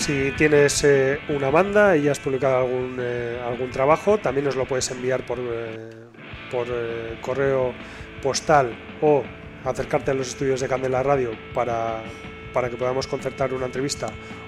Si 0.06 0.30
tienes 0.36 0.84
eh, 0.84 1.18
una 1.30 1.50
banda 1.50 1.96
y 1.96 2.06
has 2.06 2.20
publicado 2.20 2.58
algún, 2.58 2.96
eh, 3.00 3.40
algún 3.44 3.72
trabajo, 3.72 4.18
también 4.18 4.44
nos 4.44 4.54
lo 4.54 4.64
puedes 4.64 4.88
enviar 4.92 5.26
por, 5.26 5.36
eh, 5.40 5.90
por 6.48 6.68
correo 7.20 7.74
postal 8.22 8.72
o 9.02 9.24
acercarte 9.64 10.12
a 10.12 10.14
los 10.14 10.28
estudios 10.28 10.60
de 10.60 10.68
Candela 10.68 11.02
Radio 11.02 11.32
para, 11.52 12.04
para 12.52 12.70
que 12.70 12.76
podamos 12.76 13.08
concertar 13.08 13.52
una 13.52 13.66
entrevista 13.66 14.06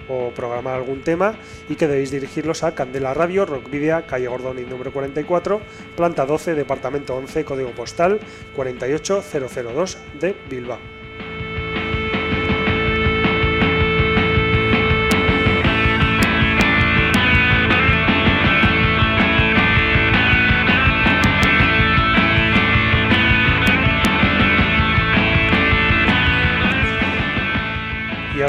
o 0.09 0.31
programar 0.31 0.75
algún 0.77 1.03
tema 1.03 1.35
y 1.69 1.75
que 1.75 1.89
debéis 1.89 2.13
dirigirlos 2.13 2.63
a 2.63 2.77
Candela 2.77 3.13
Radio, 3.13 3.45
Rockvidia, 3.45 4.07
calle 4.07 4.29
Gordoni 4.29 4.63
número 4.63 4.93
44, 4.93 5.61
planta 5.97 6.25
12, 6.25 6.55
departamento 6.55 7.17
11, 7.17 7.45
código 7.45 7.73
postal 7.73 8.21
48002 8.55 9.99
de 10.21 10.37
Bilbao. 10.49 10.98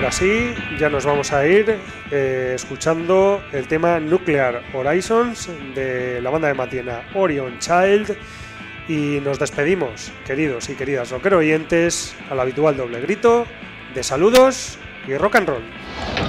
Ahora 0.10 0.18
sí, 0.18 0.56
ya 0.80 0.90
nos 0.90 1.06
vamos 1.06 1.32
a 1.34 1.46
ir 1.46 1.78
eh, 2.10 2.54
escuchando 2.56 3.44
el 3.52 3.68
tema 3.68 4.00
Nuclear 4.00 4.64
Horizons 4.74 5.48
de 5.76 6.20
la 6.20 6.32
banda 6.32 6.48
de 6.48 6.56
Matiena 6.56 7.04
Orion 7.14 7.60
Child. 7.60 8.18
Y 8.88 9.20
nos 9.24 9.38
despedimos, 9.38 10.12
queridos 10.26 10.68
y 10.70 10.74
queridas 10.74 11.12
rocker 11.12 11.36
oyentes, 11.36 12.16
al 12.32 12.40
habitual 12.40 12.76
doble 12.76 13.02
grito 13.02 13.46
de 13.94 14.02
saludos 14.02 14.80
y 15.08 15.16
rock 15.16 15.36
and 15.36 15.50
roll. 15.50 16.29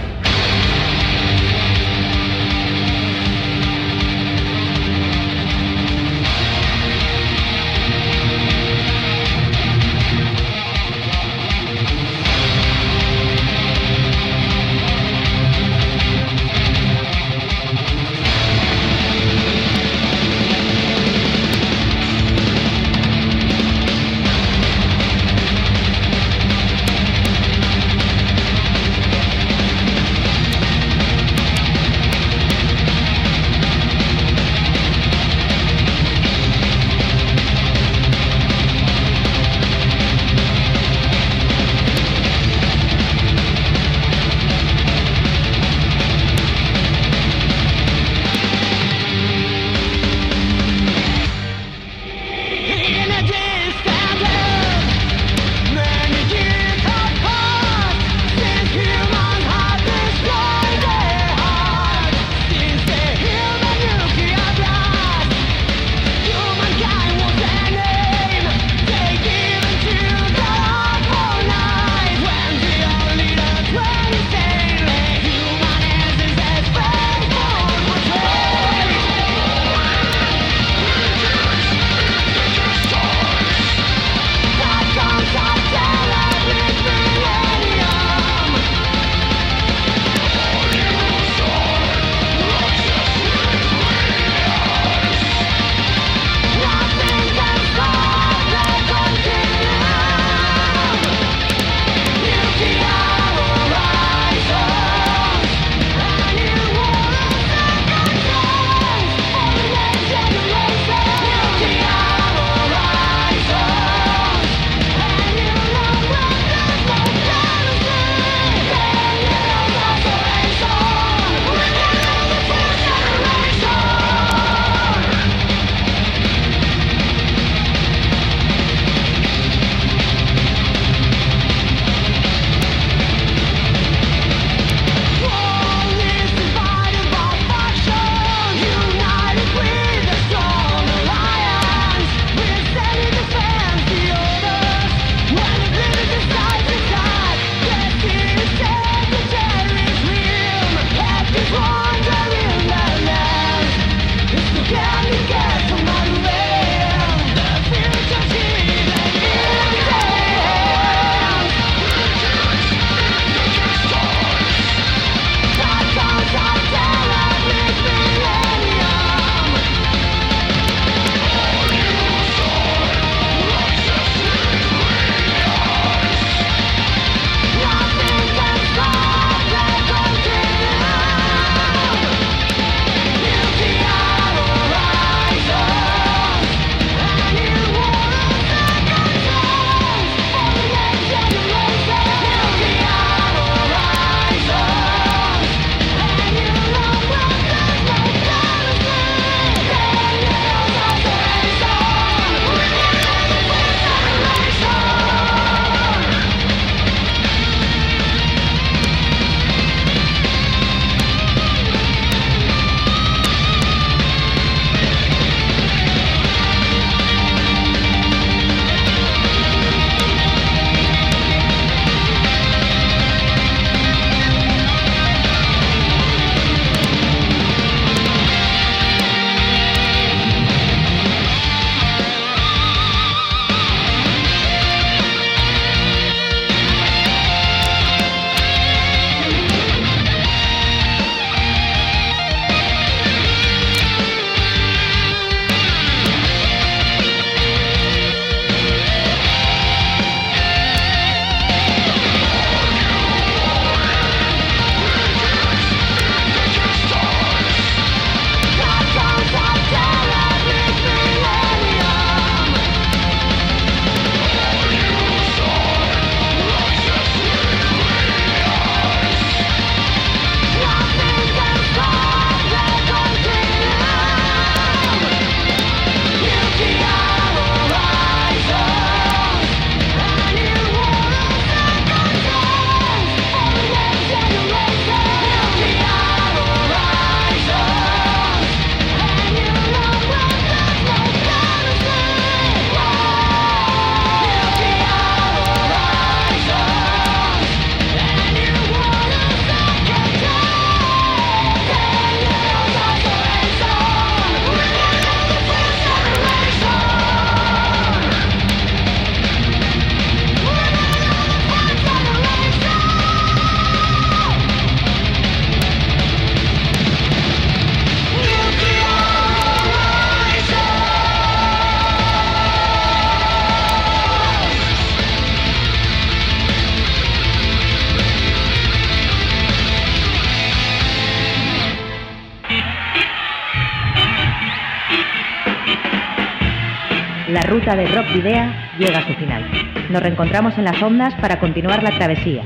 Llega 338.81 338.99
a 338.99 339.07
su 339.07 339.14
final. 339.14 339.45
Nos 339.91 340.03
reencontramos 340.03 340.57
en 340.57 340.64
las 340.64 340.83
ondas 340.83 341.14
para 341.20 341.39
continuar 341.39 341.83
la 341.83 341.97
travesía, 341.97 342.43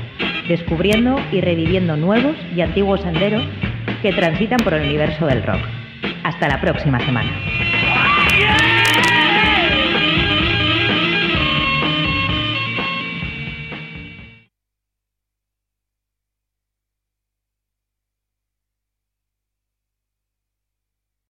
descubriendo 0.47 1.15
y 1.31 1.41
reviviendo 1.41 1.95
nuevos 1.95 2.35
y 2.53 2.61
antiguos 2.61 3.01
senderos 3.01 3.43
que 4.01 4.11
transitan 4.11 4.59
por 4.59 4.73
el 4.73 4.83
universo 4.83 5.25
del 5.25 5.41
rock. 5.41 5.61
Hasta 6.23 6.49
la 6.49 6.59
próxima 6.59 6.99
semana. 6.99 7.31